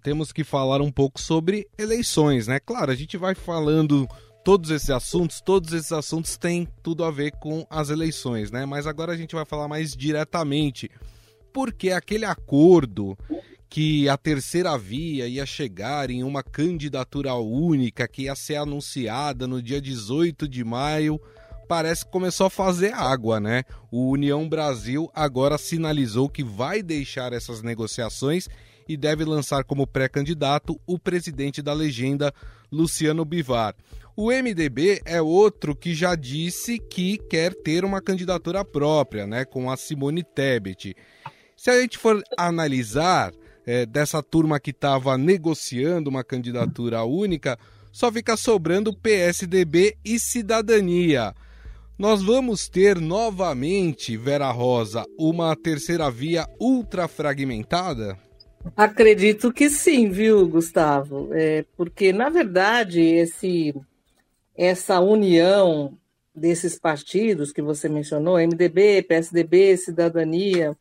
temos 0.03 0.31
que 0.31 0.43
falar 0.43 0.81
um 0.81 0.91
pouco 0.91 1.19
sobre 1.19 1.67
eleições, 1.77 2.47
né? 2.47 2.59
Claro, 2.59 2.91
a 2.91 2.95
gente 2.95 3.17
vai 3.17 3.35
falando 3.35 4.07
todos 4.43 4.69
esses 4.69 4.89
assuntos, 4.89 5.41
todos 5.41 5.73
esses 5.73 5.91
assuntos 5.91 6.37
têm 6.37 6.67
tudo 6.81 7.03
a 7.03 7.11
ver 7.11 7.31
com 7.39 7.65
as 7.69 7.89
eleições, 7.89 8.51
né? 8.51 8.65
Mas 8.65 8.87
agora 8.87 9.11
a 9.11 9.17
gente 9.17 9.35
vai 9.35 9.45
falar 9.45 9.67
mais 9.67 9.95
diretamente, 9.95 10.89
porque 11.53 11.91
aquele 11.91 12.25
acordo 12.25 13.17
que 13.69 14.09
a 14.09 14.17
terceira 14.17 14.75
via 14.77 15.27
ia 15.27 15.45
chegar 15.45 16.09
em 16.09 16.23
uma 16.23 16.41
candidatura 16.41 17.35
única 17.35 18.07
que 18.07 18.23
ia 18.23 18.35
ser 18.35 18.55
anunciada 18.55 19.47
no 19.47 19.61
dia 19.61 19.79
18 19.79 20.47
de 20.47 20.63
maio, 20.63 21.21
parece 21.67 22.03
que 22.03 22.11
começou 22.11 22.47
a 22.47 22.49
fazer 22.49 22.93
água, 22.93 23.39
né? 23.39 23.63
O 23.91 24.09
União 24.09 24.49
Brasil 24.49 25.11
agora 25.13 25.57
sinalizou 25.59 26.27
que 26.27 26.43
vai 26.43 26.81
deixar 26.81 27.31
essas 27.31 27.61
negociações 27.61 28.49
e 28.89 28.97
deve 28.97 29.23
lançar 29.23 29.63
como 29.63 29.85
pré-candidato 29.85 30.81
o 30.87 30.97
presidente 30.97 31.61
da 31.61 31.71
legenda, 31.71 32.33
Luciano 32.71 33.23
Bivar. 33.23 33.75
O 34.17 34.31
MDB 34.31 34.99
é 35.05 35.21
outro 35.21 35.75
que 35.75 35.93
já 35.93 36.15
disse 36.15 36.79
que 36.79 37.19
quer 37.29 37.53
ter 37.53 37.85
uma 37.85 38.01
candidatura 38.01 38.65
própria, 38.65 39.27
né, 39.27 39.45
com 39.45 39.69
a 39.69 39.77
Simone 39.77 40.23
Tebet. 40.23 40.95
Se 41.55 41.69
a 41.69 41.79
gente 41.79 41.99
for 41.99 42.21
analisar, 42.35 43.31
é, 43.65 43.85
dessa 43.85 44.23
turma 44.23 44.59
que 44.59 44.71
estava 44.71 45.15
negociando 45.17 46.09
uma 46.09 46.23
candidatura 46.23 47.03
única, 47.03 47.57
só 47.91 48.11
fica 48.11 48.35
sobrando 48.35 48.91
PSDB 48.91 49.95
e 50.03 50.19
Cidadania. 50.19 51.35
Nós 51.97 52.23
vamos 52.23 52.67
ter 52.67 52.99
novamente, 52.99 54.17
Vera 54.17 54.49
Rosa, 54.49 55.05
uma 55.17 55.55
terceira 55.55 56.09
via 56.09 56.47
ultra 56.59 57.07
fragmentada? 57.07 58.17
Acredito 58.75 59.51
que 59.51 59.69
sim, 59.69 60.09
viu, 60.09 60.47
Gustavo? 60.47 61.29
É, 61.33 61.65
porque, 61.75 62.11
na 62.11 62.29
verdade, 62.29 63.01
esse, 63.01 63.73
essa 64.55 64.99
união 64.99 65.97
desses 66.33 66.77
partidos 66.77 67.51
que 67.51 67.61
você 67.61 67.89
mencionou, 67.89 68.37
MDB, 68.37 69.03
PSDB, 69.03 69.77
Cidadania, 69.77 70.77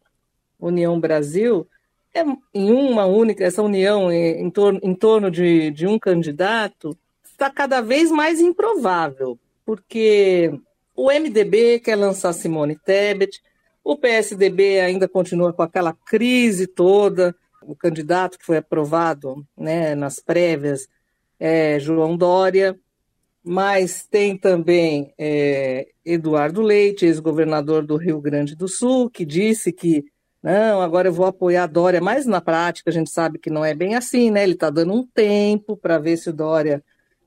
União 0.59 0.99
Brasil, 0.99 1.67
é, 2.15 2.25
em 2.55 2.71
uma 2.71 3.07
única, 3.07 3.45
essa 3.45 3.63
união 3.63 4.11
em, 4.11 4.43
em 4.43 4.51
torno, 4.51 4.81
em 4.83 4.95
torno 4.95 5.31
de, 5.31 5.71
de 5.71 5.87
um 5.87 5.99
candidato 5.99 6.97
está 7.23 7.51
cada 7.51 7.81
vez 7.81 8.11
mais 8.11 8.41
improvável, 8.41 9.39
porque 9.65 10.53
o 10.95 11.09
MDB 11.09 11.79
quer 11.79 11.95
lançar 11.95 12.33
Simone 12.33 12.77
Tebet, 12.77 13.41
o 13.85 13.97
PSDB 13.97 14.81
ainda 14.81 15.09
continua 15.09 15.53
com 15.53 15.63
aquela 15.63 15.93
crise 15.93 16.67
toda, 16.67 17.35
o 17.69 17.77
candidato 17.77 18.39
que 18.39 18.47
foi 18.47 18.57
aprovado 18.57 19.47
né, 19.57 19.95
nas 19.95 20.19
prévias 20.19 20.89
é 21.39 21.79
João 21.79 22.17
Dória, 22.17 22.79
mas 23.45 24.07
tem 24.11 24.37
também 24.37 25.13
é, 25.19 25.89
Eduardo 26.05 26.63
Leite, 26.63 27.05
ex-governador 27.05 27.85
do 27.85 27.97
Rio 27.97 28.21
Grande 28.21 28.57
do 28.57 28.67
Sul, 28.67 29.11
que 29.11 29.25
disse 29.25 29.71
que 29.71 30.05
não, 30.43 30.81
agora 30.81 31.09
eu 31.09 31.13
vou 31.13 31.27
apoiar 31.27 31.65
a 31.65 31.67
Dória, 31.67 32.01
mas 32.01 32.25
na 32.25 32.41
prática 32.41 32.91
a 32.91 32.93
gente 32.93 33.11
sabe 33.11 33.39
que 33.39 33.51
não 33.51 33.65
é 33.65 33.75
bem 33.75 33.95
assim, 33.97 34.31
né? 34.31 34.45
Ele 34.45 34.55
está 34.55 34.71
dando 34.71 34.95
um 34.95 35.07
tempo 35.07 35.77
para 35.77 35.99
ver 35.99 36.17
se 36.17 36.31
o 36.31 36.33
Dória 36.33 36.83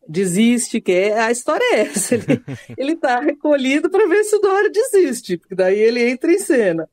desiste, 0.08 0.82
que 0.82 0.92
é, 0.92 1.20
a 1.20 1.30
história 1.30 1.64
é 1.74 1.82
essa. 1.82 2.16
Ele 2.16 2.94
está 2.94 3.20
recolhido 3.20 3.90
para 3.90 4.08
ver 4.08 4.24
se 4.24 4.36
o 4.36 4.40
Dória 4.40 4.72
desiste, 4.72 5.38
porque 5.38 5.54
daí 5.54 5.78
ele 5.78 6.10
entra 6.10 6.32
em 6.32 6.40
cena. 6.40 6.90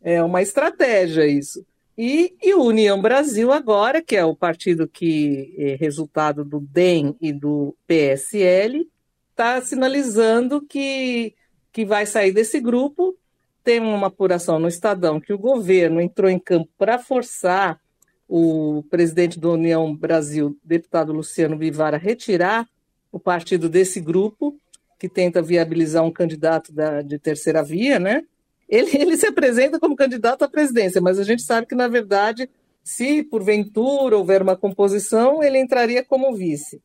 É 0.00 0.22
uma 0.22 0.40
estratégia 0.40 1.26
isso. 1.26 1.66
E, 1.98 2.36
e 2.42 2.52
o 2.52 2.62
União 2.62 3.00
Brasil 3.00 3.50
agora, 3.50 4.02
que 4.02 4.16
é 4.16 4.24
o 4.24 4.36
partido 4.36 4.86
que 4.86 5.54
é 5.58 5.76
resultado 5.76 6.44
do 6.44 6.60
DEM 6.60 7.16
e 7.20 7.32
do 7.32 7.74
PSL, 7.86 8.86
está 9.30 9.60
sinalizando 9.62 10.60
que, 10.60 11.34
que 11.72 11.86
vai 11.86 12.04
sair 12.04 12.32
desse 12.32 12.60
grupo. 12.60 13.16
Tem 13.64 13.80
uma 13.80 14.08
apuração 14.08 14.58
no 14.58 14.68
Estadão 14.68 15.18
que 15.18 15.32
o 15.32 15.38
governo 15.38 16.00
entrou 16.00 16.30
em 16.30 16.38
campo 16.38 16.68
para 16.76 16.98
forçar 16.98 17.80
o 18.28 18.82
presidente 18.90 19.40
da 19.40 19.48
União 19.48 19.94
Brasil, 19.94 20.58
deputado 20.62 21.12
Luciano 21.12 21.56
Bivar, 21.56 21.94
a 21.94 21.98
retirar 21.98 22.68
o 23.10 23.18
partido 23.18 23.68
desse 23.68 24.00
grupo, 24.00 24.58
que 24.98 25.08
tenta 25.08 25.40
viabilizar 25.40 26.02
um 26.02 26.10
candidato 26.10 26.72
da, 26.72 27.02
de 27.02 27.18
terceira 27.18 27.62
via, 27.62 27.98
né? 27.98 28.24
Ele, 28.68 28.90
ele 28.96 29.16
se 29.16 29.26
apresenta 29.26 29.78
como 29.78 29.96
candidato 29.96 30.42
à 30.42 30.48
presidência, 30.48 31.00
mas 31.00 31.18
a 31.18 31.24
gente 31.24 31.42
sabe 31.42 31.66
que, 31.66 31.74
na 31.74 31.88
verdade, 31.88 32.50
se 32.82 33.22
porventura 33.22 34.16
houver 34.16 34.42
uma 34.42 34.56
composição, 34.56 35.42
ele 35.42 35.58
entraria 35.58 36.04
como 36.04 36.34
vice. 36.34 36.80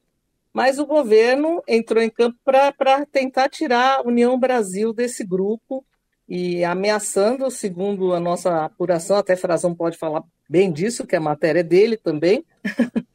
Mas 0.54 0.80
o 0.80 0.86
governo 0.86 1.62
entrou 1.68 2.04
em 2.04 2.10
campo 2.10 2.38
para 2.44 3.06
tentar 3.06 3.50
tirar 3.50 4.00
a 4.00 4.02
União 4.02 4.38
Brasil 4.38 4.94
desse 4.94 5.26
grupo 5.26 5.86
e 6.28 6.64
ameaçando, 6.64 7.50
segundo 7.52 8.14
a 8.14 8.20
nossa 8.20 8.66
apuração, 8.66 9.18
até 9.18 9.36
Frazão 9.36 9.76
pode 9.76 9.98
falar 9.98 10.24
bem 10.50 10.72
disso, 10.72 11.06
que 11.06 11.16
a 11.16 11.20
matéria 11.20 11.62
é 11.62 11.64
dele 11.64 11.98
também, 11.98 12.46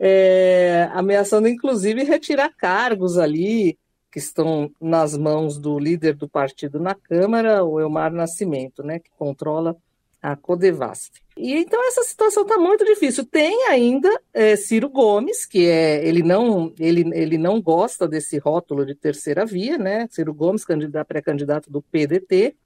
é, 0.00 0.88
ameaçando 0.92 1.48
inclusive 1.48 2.02
retirar 2.04 2.50
cargos 2.56 3.18
ali 3.18 3.78
que 4.16 4.20
estão 4.20 4.70
nas 4.80 5.14
mãos 5.14 5.58
do 5.58 5.78
líder 5.78 6.14
do 6.14 6.26
partido 6.26 6.80
na 6.80 6.94
Câmara, 6.94 7.62
o 7.62 7.78
Elmar 7.78 8.10
Nascimento, 8.10 8.82
né, 8.82 8.98
que 8.98 9.10
controla 9.10 9.76
a 10.22 10.34
Codevasf. 10.34 11.10
E 11.36 11.54
então 11.54 11.86
essa 11.86 12.02
situação 12.02 12.42
está 12.42 12.56
muito 12.56 12.82
difícil. 12.82 13.26
Tem 13.26 13.68
ainda 13.68 14.08
é, 14.32 14.56
Ciro 14.56 14.88
Gomes, 14.88 15.44
que 15.44 15.66
é 15.66 16.02
ele 16.02 16.22
não 16.22 16.72
ele, 16.78 17.10
ele 17.12 17.36
não 17.36 17.60
gosta 17.60 18.08
desse 18.08 18.38
rótulo 18.38 18.86
de 18.86 18.94
terceira 18.94 19.44
via, 19.44 19.76
né? 19.76 20.08
Ciro 20.10 20.32
Gomes, 20.32 20.64
candidato 20.64 21.06
pré-candidato 21.06 21.70
do 21.70 21.82
PDT. 21.82 22.56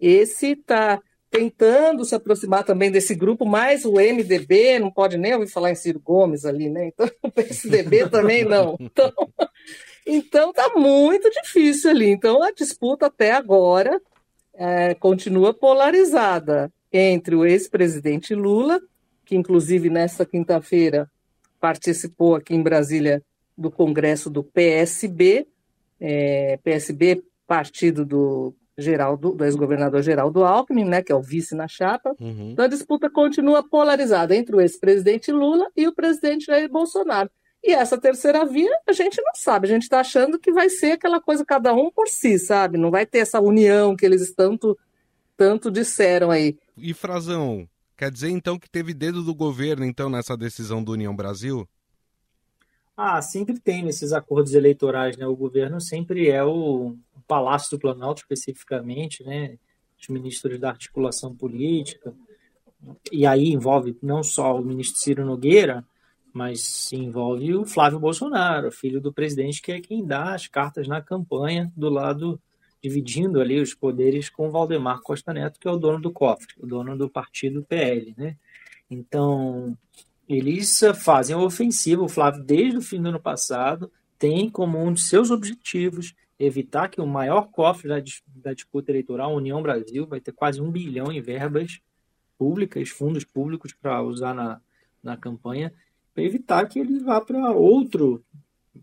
Esse 0.00 0.54
está 0.54 1.00
tentando 1.34 2.04
se 2.04 2.14
aproximar 2.14 2.62
também 2.62 2.92
desse 2.92 3.12
grupo, 3.12 3.44
mas 3.44 3.84
o 3.84 3.94
MDB 3.94 4.78
não 4.78 4.88
pode 4.88 5.16
nem 5.16 5.34
ouvir 5.34 5.48
falar 5.48 5.72
em 5.72 5.74
Ciro 5.74 5.98
Gomes 5.98 6.44
ali, 6.44 6.68
né? 6.68 6.86
Então 6.86 7.08
o 7.22 7.30
PSDB 7.30 8.08
também 8.08 8.44
não. 8.44 8.76
Então 8.78 9.12
então 10.06 10.52
tá 10.52 10.72
muito 10.76 11.30
difícil 11.30 11.90
ali. 11.90 12.10
Então 12.10 12.42
a 12.42 12.52
disputa 12.52 13.06
até 13.06 13.32
agora 13.32 14.00
é, 14.54 14.94
continua 14.94 15.52
polarizada 15.52 16.72
entre 16.92 17.34
o 17.34 17.44
ex-presidente 17.44 18.34
Lula, 18.34 18.80
que 19.24 19.34
inclusive 19.34 19.90
nesta 19.90 20.24
quinta-feira 20.24 21.10
participou 21.60 22.36
aqui 22.36 22.54
em 22.54 22.62
Brasília 22.62 23.22
do 23.56 23.70
congresso 23.70 24.28
do 24.28 24.44
PSB, 24.44 25.46
é, 26.00 26.58
PSB, 26.62 27.22
partido 27.46 28.04
do 28.04 28.54
Geraldo, 28.76 29.32
do 29.32 29.44
ex-governador 29.44 30.02
Geraldo 30.02 30.44
Alckmin, 30.44 30.84
né, 30.84 31.02
que 31.02 31.12
é 31.12 31.14
o 31.14 31.22
vice 31.22 31.54
na 31.54 31.68
chapa. 31.68 32.14
Uhum. 32.20 32.50
Então 32.52 32.64
a 32.64 32.68
disputa 32.68 33.08
continua 33.08 33.62
polarizada 33.62 34.34
entre 34.34 34.54
o 34.54 34.60
ex-presidente 34.60 35.30
Lula 35.32 35.68
e 35.76 35.86
o 35.86 35.94
presidente 35.94 36.46
Jair 36.46 36.68
Bolsonaro. 36.68 37.30
E 37.66 37.72
essa 37.72 37.96
terceira 37.96 38.44
via, 38.44 38.70
a 38.86 38.92
gente 38.92 39.22
não 39.22 39.34
sabe. 39.34 39.66
A 39.66 39.70
gente 39.70 39.84
está 39.84 40.00
achando 40.00 40.38
que 40.38 40.52
vai 40.52 40.68
ser 40.68 40.92
aquela 40.92 41.18
coisa 41.18 41.46
cada 41.46 41.72
um 41.72 41.90
por 41.90 42.08
si, 42.08 42.38
sabe? 42.38 42.76
Não 42.76 42.90
vai 42.90 43.06
ter 43.06 43.20
essa 43.20 43.40
união 43.40 43.96
que 43.96 44.04
eles 44.04 44.34
tanto, 44.34 44.78
tanto 45.34 45.70
disseram 45.70 46.30
aí. 46.30 46.58
E 46.76 46.92
Frazão, 46.92 47.66
quer 47.96 48.10
dizer 48.10 48.28
então 48.28 48.58
que 48.58 48.68
teve 48.68 48.92
dedo 48.92 49.22
do 49.22 49.34
governo 49.34 49.82
então 49.82 50.10
nessa 50.10 50.36
decisão 50.36 50.84
do 50.84 50.92
União 50.92 51.16
Brasil? 51.16 51.66
Ah, 52.94 53.22
sempre 53.22 53.58
tem 53.58 53.82
nesses 53.82 54.12
acordos 54.12 54.52
eleitorais, 54.52 55.16
né? 55.16 55.26
O 55.26 55.34
governo 55.34 55.80
sempre 55.80 56.28
é 56.28 56.44
o, 56.44 56.94
o 57.16 57.20
Palácio 57.26 57.70
do 57.70 57.80
Planalto, 57.80 58.20
especificamente, 58.20 59.24
né? 59.24 59.56
Os 59.98 60.08
ministros 60.08 60.60
da 60.60 60.68
articulação 60.68 61.34
política. 61.34 62.14
E 63.10 63.24
aí 63.24 63.54
envolve 63.54 63.96
não 64.02 64.22
só 64.22 64.54
o 64.54 64.62
ministro 64.62 65.00
Ciro 65.00 65.24
Nogueira, 65.24 65.82
mas 66.34 66.92
envolve 66.92 67.54
o 67.54 67.64
Flávio 67.64 68.00
Bolsonaro, 68.00 68.72
filho 68.72 69.00
do 69.00 69.12
presidente, 69.12 69.62
que 69.62 69.70
é 69.70 69.80
quem 69.80 70.04
dá 70.04 70.34
as 70.34 70.48
cartas 70.48 70.88
na 70.88 71.00
campanha 71.00 71.72
do 71.76 71.88
lado, 71.88 72.40
dividindo 72.82 73.40
ali 73.40 73.60
os 73.60 73.72
poderes 73.72 74.28
com 74.28 74.50
Valdemar 74.50 75.00
Costa 75.00 75.32
Neto, 75.32 75.60
que 75.60 75.68
é 75.68 75.70
o 75.70 75.78
dono 75.78 76.00
do 76.00 76.12
cofre, 76.12 76.52
o 76.58 76.66
dono 76.66 76.98
do 76.98 77.08
partido 77.08 77.62
PL, 77.62 78.14
né? 78.18 78.36
Então, 78.90 79.78
eles 80.28 80.80
fazem 81.02 81.36
a 81.36 81.38
ofensiva, 81.38 82.02
o 82.02 82.08
Flávio, 82.08 82.42
desde 82.42 82.78
o 82.78 82.82
fim 82.82 83.00
do 83.00 83.10
ano 83.10 83.20
passado, 83.20 83.90
tem 84.18 84.50
como 84.50 84.82
um 84.82 84.92
de 84.92 85.02
seus 85.02 85.30
objetivos 85.30 86.16
evitar 86.36 86.88
que 86.88 87.00
o 87.00 87.06
maior 87.06 87.48
cofre 87.52 87.88
da, 87.88 88.02
da 88.26 88.52
disputa 88.52 88.90
eleitoral, 88.90 89.30
a 89.30 89.36
União 89.36 89.62
Brasil, 89.62 90.04
vai 90.04 90.20
ter 90.20 90.32
quase 90.32 90.60
um 90.60 90.70
bilhão 90.70 91.12
em 91.12 91.22
verbas 91.22 91.80
públicas, 92.36 92.88
fundos 92.88 93.24
públicos 93.24 93.72
para 93.72 94.02
usar 94.02 94.34
na, 94.34 94.60
na 95.00 95.16
campanha, 95.16 95.72
para 96.14 96.22
evitar 96.22 96.68
que 96.68 96.78
ele 96.78 97.00
vá 97.00 97.20
para 97.20 97.50
outro 97.50 98.24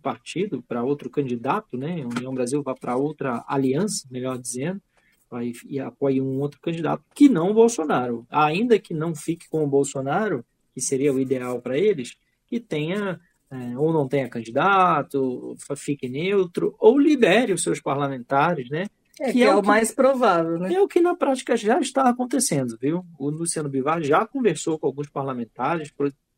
partido, 0.01 0.61
para 0.61 0.83
outro 0.83 1.09
candidato, 1.09 1.77
né? 1.77 2.01
A 2.01 2.07
União 2.07 2.33
Brasil 2.33 2.61
vá 2.61 2.75
para 2.75 2.95
outra 2.95 3.43
aliança, 3.47 4.07
melhor 4.11 4.37
dizendo, 4.37 4.81
vai, 5.29 5.53
e 5.67 5.79
apoie 5.79 6.21
um 6.21 6.39
outro 6.41 6.59
candidato 6.59 7.03
que 7.15 7.29
não 7.29 7.51
o 7.51 7.53
Bolsonaro. 7.53 8.25
Ainda 8.29 8.77
que 8.77 8.93
não 8.93 9.15
fique 9.15 9.47
com 9.49 9.63
o 9.63 9.67
Bolsonaro, 9.67 10.45
que 10.73 10.81
seria 10.81 11.13
o 11.13 11.19
ideal 11.19 11.61
para 11.61 11.77
eles, 11.77 12.17
que 12.47 12.59
tenha 12.59 13.19
é, 13.51 13.77
ou 13.77 13.91
não 13.91 14.07
tenha 14.07 14.29
candidato, 14.29 15.55
fique 15.75 16.07
neutro, 16.07 16.73
ou 16.79 16.97
libere 16.97 17.51
os 17.51 17.61
seus 17.61 17.81
parlamentares, 17.81 18.69
né? 18.69 18.85
É, 19.19 19.31
que, 19.31 19.43
é, 19.43 19.47
é, 19.47 19.55
o, 19.55 19.61
que, 19.61 19.67
mais 19.67 19.91
provável, 19.91 20.57
né? 20.57 20.73
É 20.73 20.81
o 20.81 20.87
que 20.87 21.01
na 21.01 21.15
prática 21.15 21.57
já 21.57 21.79
está 21.79 22.09
acontecendo, 22.09 22.77
viu? 22.81 23.05
O 23.19 23.29
Luciano 23.29 23.67
Bivar 23.67 24.01
já 24.01 24.25
conversou 24.25 24.79
com 24.79 24.87
alguns 24.87 25.09
parlamentares, 25.09 25.91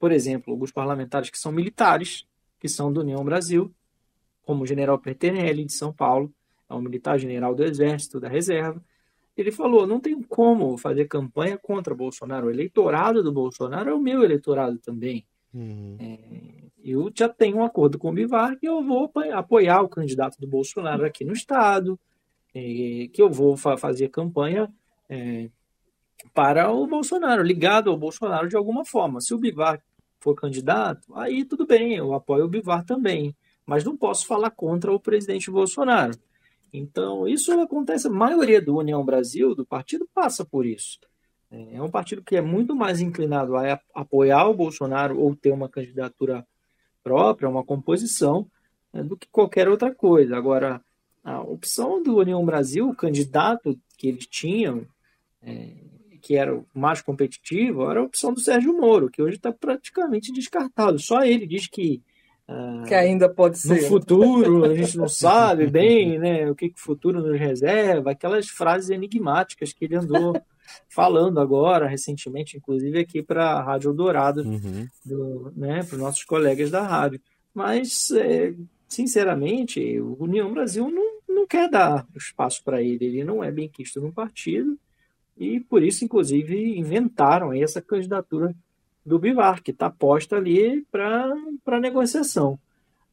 por, 0.03 0.11
exemplo, 0.11 0.51
alguns 0.51 0.69
parlamentares 0.69 1.29
que 1.29 1.39
são 1.39 1.49
militares, 1.49 2.27
que 2.59 2.67
são 2.67 2.91
do 2.91 2.99
União 2.99 3.23
Brasil, 3.23 3.73
como 4.45 4.65
o 4.65 4.67
general 4.67 4.99
Pertenelli, 4.99 5.63
de 5.63 5.71
São 5.71 5.93
Paulo, 5.93 6.29
é 6.69 6.73
um 6.73 6.81
militar 6.81 7.17
general 7.17 7.55
do 7.55 7.63
Exército, 7.63 8.19
da 8.19 8.27
Reserva. 8.27 8.83
Ele 9.37 9.49
falou: 9.49 9.87
não 9.87 10.01
tem 10.01 10.21
como 10.21 10.77
fazer 10.77 11.07
campanha 11.07 11.57
contra 11.57 11.95
Bolsonaro. 11.95 12.47
O 12.47 12.51
eleitorado 12.51 13.23
do 13.23 13.31
Bolsonaro 13.31 13.91
é 13.91 13.93
o 13.93 13.99
meu 14.01 14.25
eleitorado 14.25 14.77
também. 14.77 15.25
Uhum. 15.53 15.95
É, 15.97 16.19
eu 16.83 17.09
já 17.17 17.29
tenho 17.29 17.59
um 17.59 17.63
acordo 17.63 17.97
com 17.97 18.09
o 18.09 18.13
Bivar 18.13 18.59
que 18.59 18.67
eu 18.67 18.83
vou 18.83 19.09
apoiar 19.31 19.83
o 19.83 19.87
candidato 19.87 20.37
do 20.37 20.45
Bolsonaro 20.45 21.05
aqui 21.05 21.23
no 21.23 21.31
Estado, 21.31 21.97
é, 22.53 23.07
que 23.07 23.21
eu 23.21 23.29
vou 23.29 23.55
fa 23.55 23.77
fazer 23.77 24.09
campanha 24.09 24.69
é, 25.07 25.49
para 26.33 26.69
o 26.69 26.85
Bolsonaro, 26.87 27.41
ligado 27.41 27.89
ao 27.89 27.97
Bolsonaro 27.97 28.49
de 28.49 28.57
alguma 28.57 28.83
forma. 28.83 29.21
Se 29.21 29.33
o 29.33 29.37
Bivar 29.37 29.81
for 30.23 30.35
candidato, 30.35 31.13
aí 31.15 31.43
tudo 31.43 31.67
bem, 31.67 31.95
eu 31.95 32.13
apoio 32.13 32.45
o 32.45 32.47
Bivar 32.47 32.85
também, 32.85 33.35
mas 33.65 33.83
não 33.83 33.97
posso 33.97 34.25
falar 34.25 34.51
contra 34.51 34.91
o 34.91 34.99
presidente 34.99 35.51
Bolsonaro. 35.51 36.17
Então, 36.71 37.27
isso 37.27 37.51
acontece, 37.59 38.07
a 38.07 38.09
maioria 38.09 38.61
do 38.61 38.77
União 38.77 39.03
Brasil, 39.05 39.53
do 39.53 39.65
partido, 39.65 40.07
passa 40.13 40.43
por 40.43 40.65
isso. 40.65 40.97
É 41.51 41.79
um 41.79 41.91
partido 41.91 42.23
que 42.23 42.35
é 42.35 42.41
muito 42.41 42.75
mais 42.75 42.99
inclinado 42.99 43.55
a 43.55 43.79
apoiar 43.93 44.47
o 44.47 44.55
Bolsonaro 44.55 45.19
ou 45.19 45.35
ter 45.35 45.51
uma 45.51 45.69
candidatura 45.69 46.43
própria, 47.03 47.47
uma 47.47 47.63
composição, 47.63 48.47
né, 48.91 49.03
do 49.03 49.15
que 49.15 49.27
qualquer 49.31 49.69
outra 49.69 49.93
coisa. 49.93 50.35
Agora, 50.35 50.81
a 51.23 51.41
opção 51.41 52.01
do 52.01 52.17
União 52.17 52.43
Brasil, 52.43 52.89
o 52.89 52.95
candidato 52.95 53.79
que 53.97 54.07
eles 54.07 54.25
tinham, 54.25 54.87
é, 55.43 55.92
que 56.23 56.37
era 56.37 56.55
o 56.55 56.65
mais 56.73 57.01
competitivo, 57.01 57.89
era 57.91 57.99
a 57.99 58.03
opção 58.03 58.33
do 58.33 58.39
Sérgio 58.39 58.73
Moro, 58.73 59.09
que 59.09 59.21
hoje 59.21 59.35
está 59.35 59.51
praticamente 59.51 60.31
descartado. 60.31 60.97
Só 60.97 61.21
ele 61.21 61.45
diz 61.45 61.67
que. 61.67 62.01
Uh, 62.47 62.87
que 62.87 62.95
ainda 62.95 63.27
pode 63.27 63.59
ser. 63.59 63.81
No 63.81 63.87
futuro, 63.89 64.63
a 64.63 64.73
gente 64.73 64.97
não 64.97 65.07
sabe 65.09 65.67
bem 65.67 66.17
né, 66.17 66.49
o 66.49 66.55
que, 66.55 66.69
que 66.69 66.79
o 66.79 66.83
futuro 66.83 67.21
nos 67.21 67.37
reserva, 67.37 68.11
aquelas 68.11 68.47
frases 68.47 68.89
enigmáticas 68.89 69.73
que 69.73 69.83
ele 69.83 69.97
andou 69.97 70.33
falando 70.87 71.41
agora, 71.41 71.87
recentemente, 71.87 72.55
inclusive 72.55 72.99
aqui 72.99 73.21
para 73.21 73.51
a 73.51 73.61
Rádio 73.61 73.91
Dourado, 73.91 74.43
uhum. 74.43 75.51
né, 75.57 75.83
para 75.83 75.95
os 75.95 76.01
nossos 76.01 76.23
colegas 76.23 76.71
da 76.71 76.83
rádio. 76.83 77.19
Mas, 77.53 78.11
é, 78.11 78.53
sinceramente, 78.87 79.99
o 79.99 80.15
União 80.23 80.53
Brasil 80.53 80.89
não, 80.89 81.35
não 81.35 81.45
quer 81.45 81.69
dar 81.69 82.07
espaço 82.15 82.63
para 82.63 82.81
ele, 82.81 83.05
ele 83.05 83.23
não 83.25 83.43
é 83.43 83.51
bem 83.51 83.67
quisto 83.67 83.99
no 83.99 84.11
partido 84.11 84.79
e 85.37 85.59
por 85.59 85.83
isso, 85.83 86.05
inclusive, 86.05 86.77
inventaram 86.77 87.53
essa 87.53 87.81
candidatura 87.81 88.55
do 89.05 89.19
Bivar, 89.19 89.61
que 89.61 89.71
está 89.71 89.89
posta 89.89 90.37
ali 90.37 90.85
para 90.91 91.79
negociação. 91.79 92.57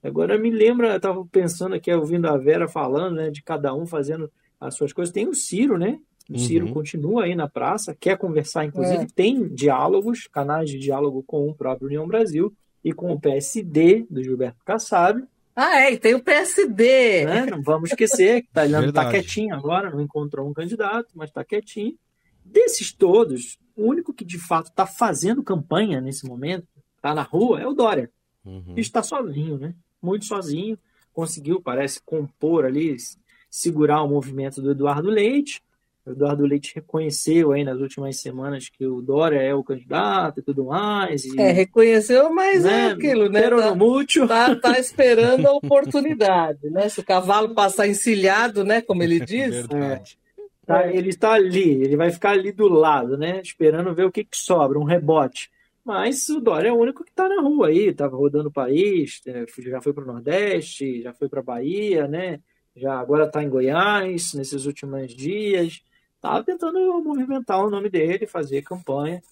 Agora 0.02 0.38
me 0.38 0.50
lembra, 0.50 0.90
eu 0.90 0.96
estava 0.96 1.24
pensando 1.26 1.74
aqui, 1.74 1.92
ouvindo 1.92 2.26
a 2.26 2.36
Vera 2.36 2.68
falando, 2.68 3.16
né, 3.16 3.30
de 3.30 3.42
cada 3.42 3.74
um 3.74 3.86
fazendo 3.86 4.30
as 4.58 4.74
suas 4.74 4.92
coisas. 4.92 5.12
Tem 5.12 5.28
o 5.28 5.34
Ciro, 5.34 5.76
né? 5.76 5.98
O 6.28 6.38
Ciro 6.38 6.66
uhum. 6.66 6.72
continua 6.72 7.24
aí 7.24 7.34
na 7.34 7.48
praça, 7.48 7.96
quer 7.98 8.16
conversar, 8.16 8.64
inclusive 8.64 9.02
é. 9.02 9.06
tem 9.14 9.48
diálogos, 9.48 10.28
canais 10.28 10.70
de 10.70 10.78
diálogo 10.78 11.24
com 11.26 11.48
o 11.48 11.54
próprio 11.54 11.88
União 11.88 12.06
Brasil 12.06 12.54
e 12.84 12.92
com 12.92 13.12
o 13.12 13.20
PSD 13.20 14.06
do 14.08 14.22
Gilberto 14.22 14.64
Kassab. 14.64 15.24
Ah, 15.56 15.80
é, 15.80 15.92
e 15.92 15.98
tem 15.98 16.14
o 16.14 16.22
PSD. 16.22 17.24
Né? 17.24 17.46
Não 17.46 17.60
vamos 17.60 17.90
esquecer 17.90 18.42
que 18.42 18.48
tá, 18.52 18.62
tá 18.94 19.10
quietinho 19.10 19.54
agora, 19.54 19.90
não 19.90 20.00
encontrou 20.00 20.48
um 20.48 20.54
candidato, 20.54 21.08
mas 21.16 21.30
está 21.30 21.44
quietinho. 21.44 21.96
Desses 22.50 22.92
todos, 22.92 23.58
o 23.76 23.84
único 23.84 24.12
que 24.12 24.24
de 24.24 24.38
fato 24.38 24.68
está 24.68 24.86
fazendo 24.86 25.42
campanha 25.42 26.00
nesse 26.00 26.26
momento, 26.26 26.66
está 26.96 27.14
na 27.14 27.22
rua, 27.22 27.60
é 27.60 27.66
o 27.66 27.72
Dória. 27.72 28.10
Uhum. 28.44 28.74
Está 28.76 29.02
sozinho, 29.02 29.58
né? 29.58 29.74
Muito 30.02 30.24
sozinho. 30.24 30.78
Conseguiu, 31.12 31.60
parece, 31.60 32.00
compor 32.04 32.64
ali, 32.64 32.96
segurar 33.48 34.02
o 34.02 34.08
movimento 34.08 34.60
do 34.60 34.70
Eduardo 34.70 35.08
Leite. 35.08 35.62
O 36.04 36.10
Eduardo 36.10 36.46
Leite 36.46 36.72
reconheceu 36.74 37.52
aí 37.52 37.62
nas 37.62 37.78
últimas 37.78 38.16
semanas 38.16 38.68
que 38.68 38.86
o 38.86 39.02
Dória 39.02 39.40
é 39.40 39.54
o 39.54 39.62
candidato 39.62 40.40
e 40.40 40.42
tudo 40.42 40.64
mais. 40.64 41.24
E, 41.24 41.38
é, 41.38 41.52
reconheceu, 41.52 42.32
mas 42.32 42.64
é 42.64 42.68
né, 42.68 42.88
é 42.88 42.90
aquilo, 42.92 43.28
né? 43.28 43.42
Tá. 43.42 43.74
Tá, 44.26 44.56
tá 44.56 44.78
esperando 44.78 45.46
a 45.46 45.52
oportunidade, 45.52 46.70
né? 46.70 46.88
Se 46.88 47.00
o 47.00 47.04
cavalo 47.04 47.54
passar 47.54 47.86
encilhado, 47.86 48.64
né? 48.64 48.80
Como 48.80 49.02
ele 49.02 49.20
diz. 49.24 49.50
Verdade. 49.50 50.18
É, 50.18 50.29
tá, 50.74 50.92
ele 50.92 51.08
está 51.08 51.32
ali, 51.32 51.82
ele 51.82 51.96
vai 51.96 52.10
ficar 52.10 52.30
ali 52.30 52.52
do 52.52 52.68
lado, 52.68 53.16
né? 53.16 53.40
Esperando 53.40 53.94
ver 53.94 54.04
o 54.04 54.12
que, 54.12 54.24
que 54.24 54.36
sobra, 54.36 54.78
um 54.78 54.84
rebote. 54.84 55.50
Mas 55.84 56.28
o 56.28 56.40
Dória 56.40 56.68
é 56.68 56.72
o 56.72 56.78
único 56.78 57.04
que 57.04 57.10
está 57.10 57.28
na 57.28 57.40
rua 57.40 57.68
aí, 57.68 57.88
estava 57.88 58.16
rodando 58.16 58.48
o 58.48 58.52
país, 58.52 59.20
é, 59.26 59.46
já 59.58 59.80
foi 59.80 59.92
para 59.92 60.04
o 60.04 60.06
Nordeste, 60.06 61.02
já 61.02 61.12
foi 61.12 61.28
para 61.28 61.40
a 61.40 61.44
Bahia, 61.44 62.06
né? 62.06 62.40
Já 62.76 62.98
agora 62.98 63.24
está 63.24 63.42
em 63.42 63.48
Goiás 63.48 64.34
nesses 64.34 64.66
últimos 64.66 65.14
dias 65.14 65.82
estava 66.20 66.44
tentando 66.44 67.02
movimentar 67.02 67.64
o 67.64 67.70
nome 67.70 67.88
dele, 67.88 68.26
fazer 68.26 68.62
campanha 68.62 69.22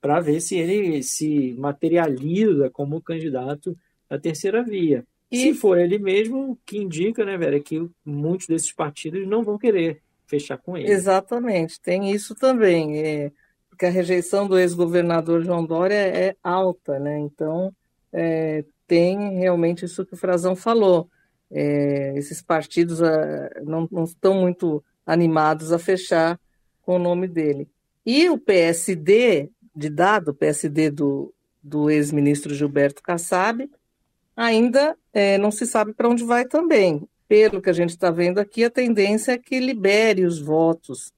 para 0.00 0.18
ver 0.18 0.40
se 0.40 0.56
ele 0.56 1.02
se 1.02 1.54
materializa 1.56 2.68
como 2.68 3.00
candidato 3.00 3.78
à 4.10 4.18
terceira 4.18 4.62
via. 4.62 5.06
E 5.30 5.38
se 5.38 5.54
for 5.54 5.78
ele 5.78 5.98
mesmo, 5.98 6.50
o 6.50 6.58
que 6.66 6.76
indica, 6.76 7.24
né, 7.24 7.38
Vera, 7.38 7.56
é 7.56 7.60
que 7.60 7.88
muitos 8.04 8.48
desses 8.48 8.72
partidos 8.72 9.26
não 9.26 9.44
vão 9.44 9.56
querer 9.56 10.02
fechar 10.32 10.56
com 10.56 10.78
ele. 10.78 10.90
Exatamente, 10.90 11.78
tem 11.78 12.10
isso 12.10 12.34
também, 12.34 12.98
é, 12.98 13.32
porque 13.68 13.84
a 13.84 13.90
rejeição 13.90 14.48
do 14.48 14.58
ex-governador 14.58 15.44
João 15.44 15.66
Dória 15.66 15.94
é 15.94 16.34
alta, 16.42 16.98
né? 16.98 17.18
Então 17.18 17.70
é, 18.10 18.64
tem 18.86 19.38
realmente 19.38 19.84
isso 19.84 20.06
que 20.06 20.14
o 20.14 20.16
Frazão 20.16 20.56
falou. 20.56 21.10
É, 21.50 22.14
esses 22.16 22.40
partidos 22.40 23.02
ah, 23.02 23.50
não, 23.62 23.86
não 23.92 24.04
estão 24.04 24.34
muito 24.34 24.82
animados 25.04 25.70
a 25.70 25.78
fechar 25.78 26.40
com 26.80 26.96
o 26.96 26.98
nome 26.98 27.28
dele. 27.28 27.68
E 28.06 28.30
o 28.30 28.38
PSD, 28.38 29.50
de 29.76 29.90
dado, 29.90 30.30
o 30.30 30.34
PSD 30.34 30.90
do, 30.90 31.34
do 31.62 31.90
ex-ministro 31.90 32.54
Gilberto 32.54 33.02
Kassab, 33.02 33.70
ainda 34.34 34.96
é, 35.12 35.36
não 35.36 35.50
se 35.50 35.66
sabe 35.66 35.92
para 35.92 36.08
onde 36.08 36.24
vai 36.24 36.46
também. 36.46 37.06
Pelo 37.32 37.62
que 37.62 37.70
a 37.70 37.72
gente 37.72 37.90
está 37.90 38.10
vendo 38.10 38.38
aqui, 38.38 38.62
a 38.62 38.70
tendência 38.70 39.32
é 39.32 39.38
que 39.38 39.58
libere 39.58 40.26
os 40.26 40.38
votos. 40.38 41.10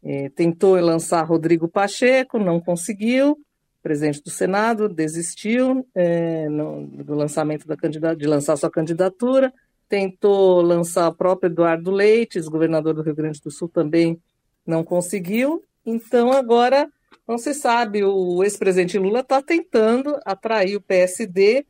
É, 0.00 0.28
tentou 0.28 0.76
lançar 0.76 1.24
Rodrigo 1.24 1.66
Pacheco, 1.66 2.38
não 2.38 2.60
conseguiu. 2.60 3.36
presidente 3.82 4.22
do 4.22 4.30
Senado 4.30 4.88
desistiu 4.88 5.84
é, 5.92 6.48
no, 6.48 6.86
do 6.86 7.16
lançamento 7.16 7.66
da 7.66 7.76
candidata, 7.76 8.14
de 8.14 8.28
lançar 8.28 8.56
sua 8.56 8.70
candidatura 8.70 9.52
tentou 9.88 10.60
lançar 10.60 11.08
o 11.08 11.14
próprio 11.14 11.48
Eduardo 11.48 11.90
Leite, 11.90 12.40
governador 12.42 12.94
do 12.94 13.02
Rio 13.02 13.14
Grande 13.14 13.40
do 13.40 13.50
Sul, 13.50 13.68
também 13.68 14.20
não 14.64 14.84
conseguiu. 14.84 15.62
Então, 15.84 16.32
agora 16.32 16.88
não 17.26 17.38
se 17.38 17.54
sabe. 17.54 18.04
O 18.04 18.42
ex-presidente 18.42 18.98
Lula 18.98 19.20
está 19.20 19.40
tentando 19.42 20.16
atrair 20.24 20.76
o 20.76 20.80
PSD, 20.80 21.66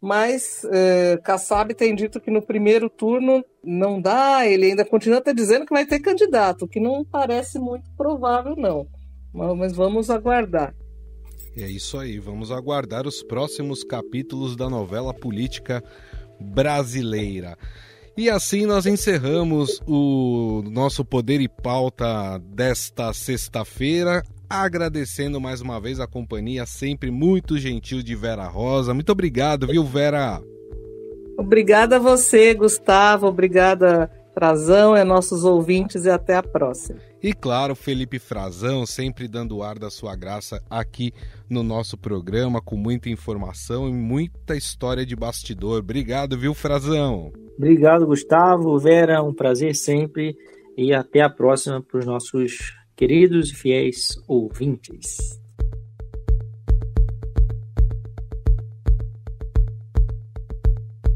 mas 0.00 0.64
eh, 0.72 1.18
Kassab 1.24 1.74
tem 1.74 1.94
dito 1.94 2.20
que 2.20 2.30
no 2.30 2.40
primeiro 2.40 2.88
turno 2.88 3.44
não 3.64 4.00
dá, 4.00 4.46
ele 4.46 4.66
ainda 4.66 4.84
continua 4.84 5.18
até 5.18 5.34
dizendo 5.34 5.66
que 5.66 5.74
vai 5.74 5.84
ter 5.84 6.00
candidato, 6.00 6.68
que 6.68 6.78
não 6.78 7.04
parece 7.04 7.58
muito 7.58 7.90
provável, 7.96 8.54
não. 8.56 8.86
Mas 9.32 9.74
vamos 9.74 10.08
aguardar. 10.08 10.74
É 11.56 11.66
isso 11.66 11.98
aí, 11.98 12.18
vamos 12.18 12.52
aguardar 12.52 13.06
os 13.06 13.22
próximos 13.22 13.82
capítulos 13.82 14.54
da 14.54 14.70
novela 14.70 15.12
política 15.12 15.82
brasileira. 16.40 17.56
E 18.16 18.30
assim 18.30 18.66
nós 18.66 18.86
encerramos 18.86 19.80
o 19.86 20.62
nosso 20.70 21.04
Poder 21.04 21.40
e 21.40 21.48
Pauta 21.48 22.38
desta 22.38 23.12
sexta-feira, 23.12 24.24
agradecendo 24.48 25.40
mais 25.40 25.60
uma 25.60 25.80
vez 25.80 26.00
a 26.00 26.06
companhia 26.06 26.64
sempre 26.64 27.10
muito 27.10 27.58
gentil 27.58 28.02
de 28.02 28.14
Vera 28.14 28.46
Rosa. 28.46 28.94
Muito 28.94 29.12
obrigado, 29.12 29.66
viu, 29.66 29.84
Vera? 29.84 30.42
Obrigada 31.36 31.96
a 31.96 31.98
você, 31.98 32.54
Gustavo. 32.54 33.26
Obrigada, 33.26 34.10
Frazão, 34.34 34.96
e 34.96 35.00
a 35.00 35.04
nossos 35.04 35.44
ouvintes 35.44 36.04
e 36.04 36.10
até 36.10 36.36
a 36.36 36.42
próxima. 36.42 36.98
E 37.22 37.32
claro, 37.32 37.74
Felipe 37.74 38.18
Frazão, 38.18 38.86
sempre 38.86 39.28
dando 39.28 39.62
ar 39.62 39.78
da 39.78 39.90
sua 39.90 40.16
graça 40.16 40.62
aqui 40.70 41.12
no 41.50 41.62
nosso 41.62 41.98
programa, 41.98 42.60
com 42.60 42.76
muita 42.76 43.08
informação 43.08 43.88
e 43.88 43.92
muita 43.92 44.56
história 44.56 45.04
de 45.04 45.14
bastidor. 45.14 45.80
Obrigado, 45.80 46.38
viu, 46.38 46.54
Frazão? 46.54 47.32
Obrigado, 47.56 48.06
Gustavo. 48.06 48.78
Vera, 48.78 49.22
um 49.22 49.34
prazer 49.34 49.74
sempre. 49.74 50.36
E 50.76 50.94
até 50.94 51.20
a 51.20 51.28
próxima 51.28 51.82
para 51.82 51.98
os 51.98 52.06
nossos 52.06 52.72
queridos 52.98 53.50
e 53.52 53.54
fiéis 53.54 54.20
ouvintes. 54.26 55.40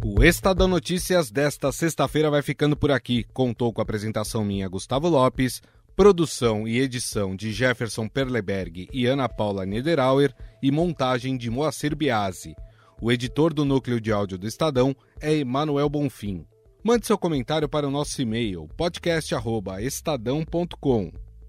O 0.04 0.22
Estadão 0.22 0.68
Notícias 0.68 1.28
desta 1.28 1.72
sexta-feira 1.72 2.30
vai 2.30 2.40
ficando 2.40 2.76
por 2.76 2.92
aqui. 2.92 3.24
Contou 3.32 3.72
com 3.72 3.80
a 3.80 3.82
apresentação 3.82 4.44
minha, 4.44 4.68
Gustavo 4.68 5.08
Lopes 5.08 5.60
Produção 5.96 6.68
e 6.68 6.78
edição 6.78 7.34
de 7.34 7.50
Jefferson 7.52 8.06
Perleberg 8.08 8.88
e 8.92 9.06
Ana 9.06 9.28
Paula 9.28 9.66
Niederauer 9.66 10.32
e 10.62 10.70
montagem 10.70 11.36
de 11.36 11.50
Moacir 11.50 11.96
Biasi. 11.96 12.54
O 13.00 13.10
editor 13.10 13.52
do 13.52 13.64
núcleo 13.64 14.00
de 14.00 14.12
áudio 14.12 14.38
do 14.38 14.46
Estadão 14.46 14.94
é 15.20 15.34
Emanuel 15.34 15.90
Bonfim. 15.90 16.46
Mande 16.84 17.08
seu 17.08 17.18
comentário 17.18 17.68
para 17.68 17.88
o 17.88 17.90
nosso 17.90 18.22
e-mail 18.22 18.68
podcast@estadão.com. 18.76 21.21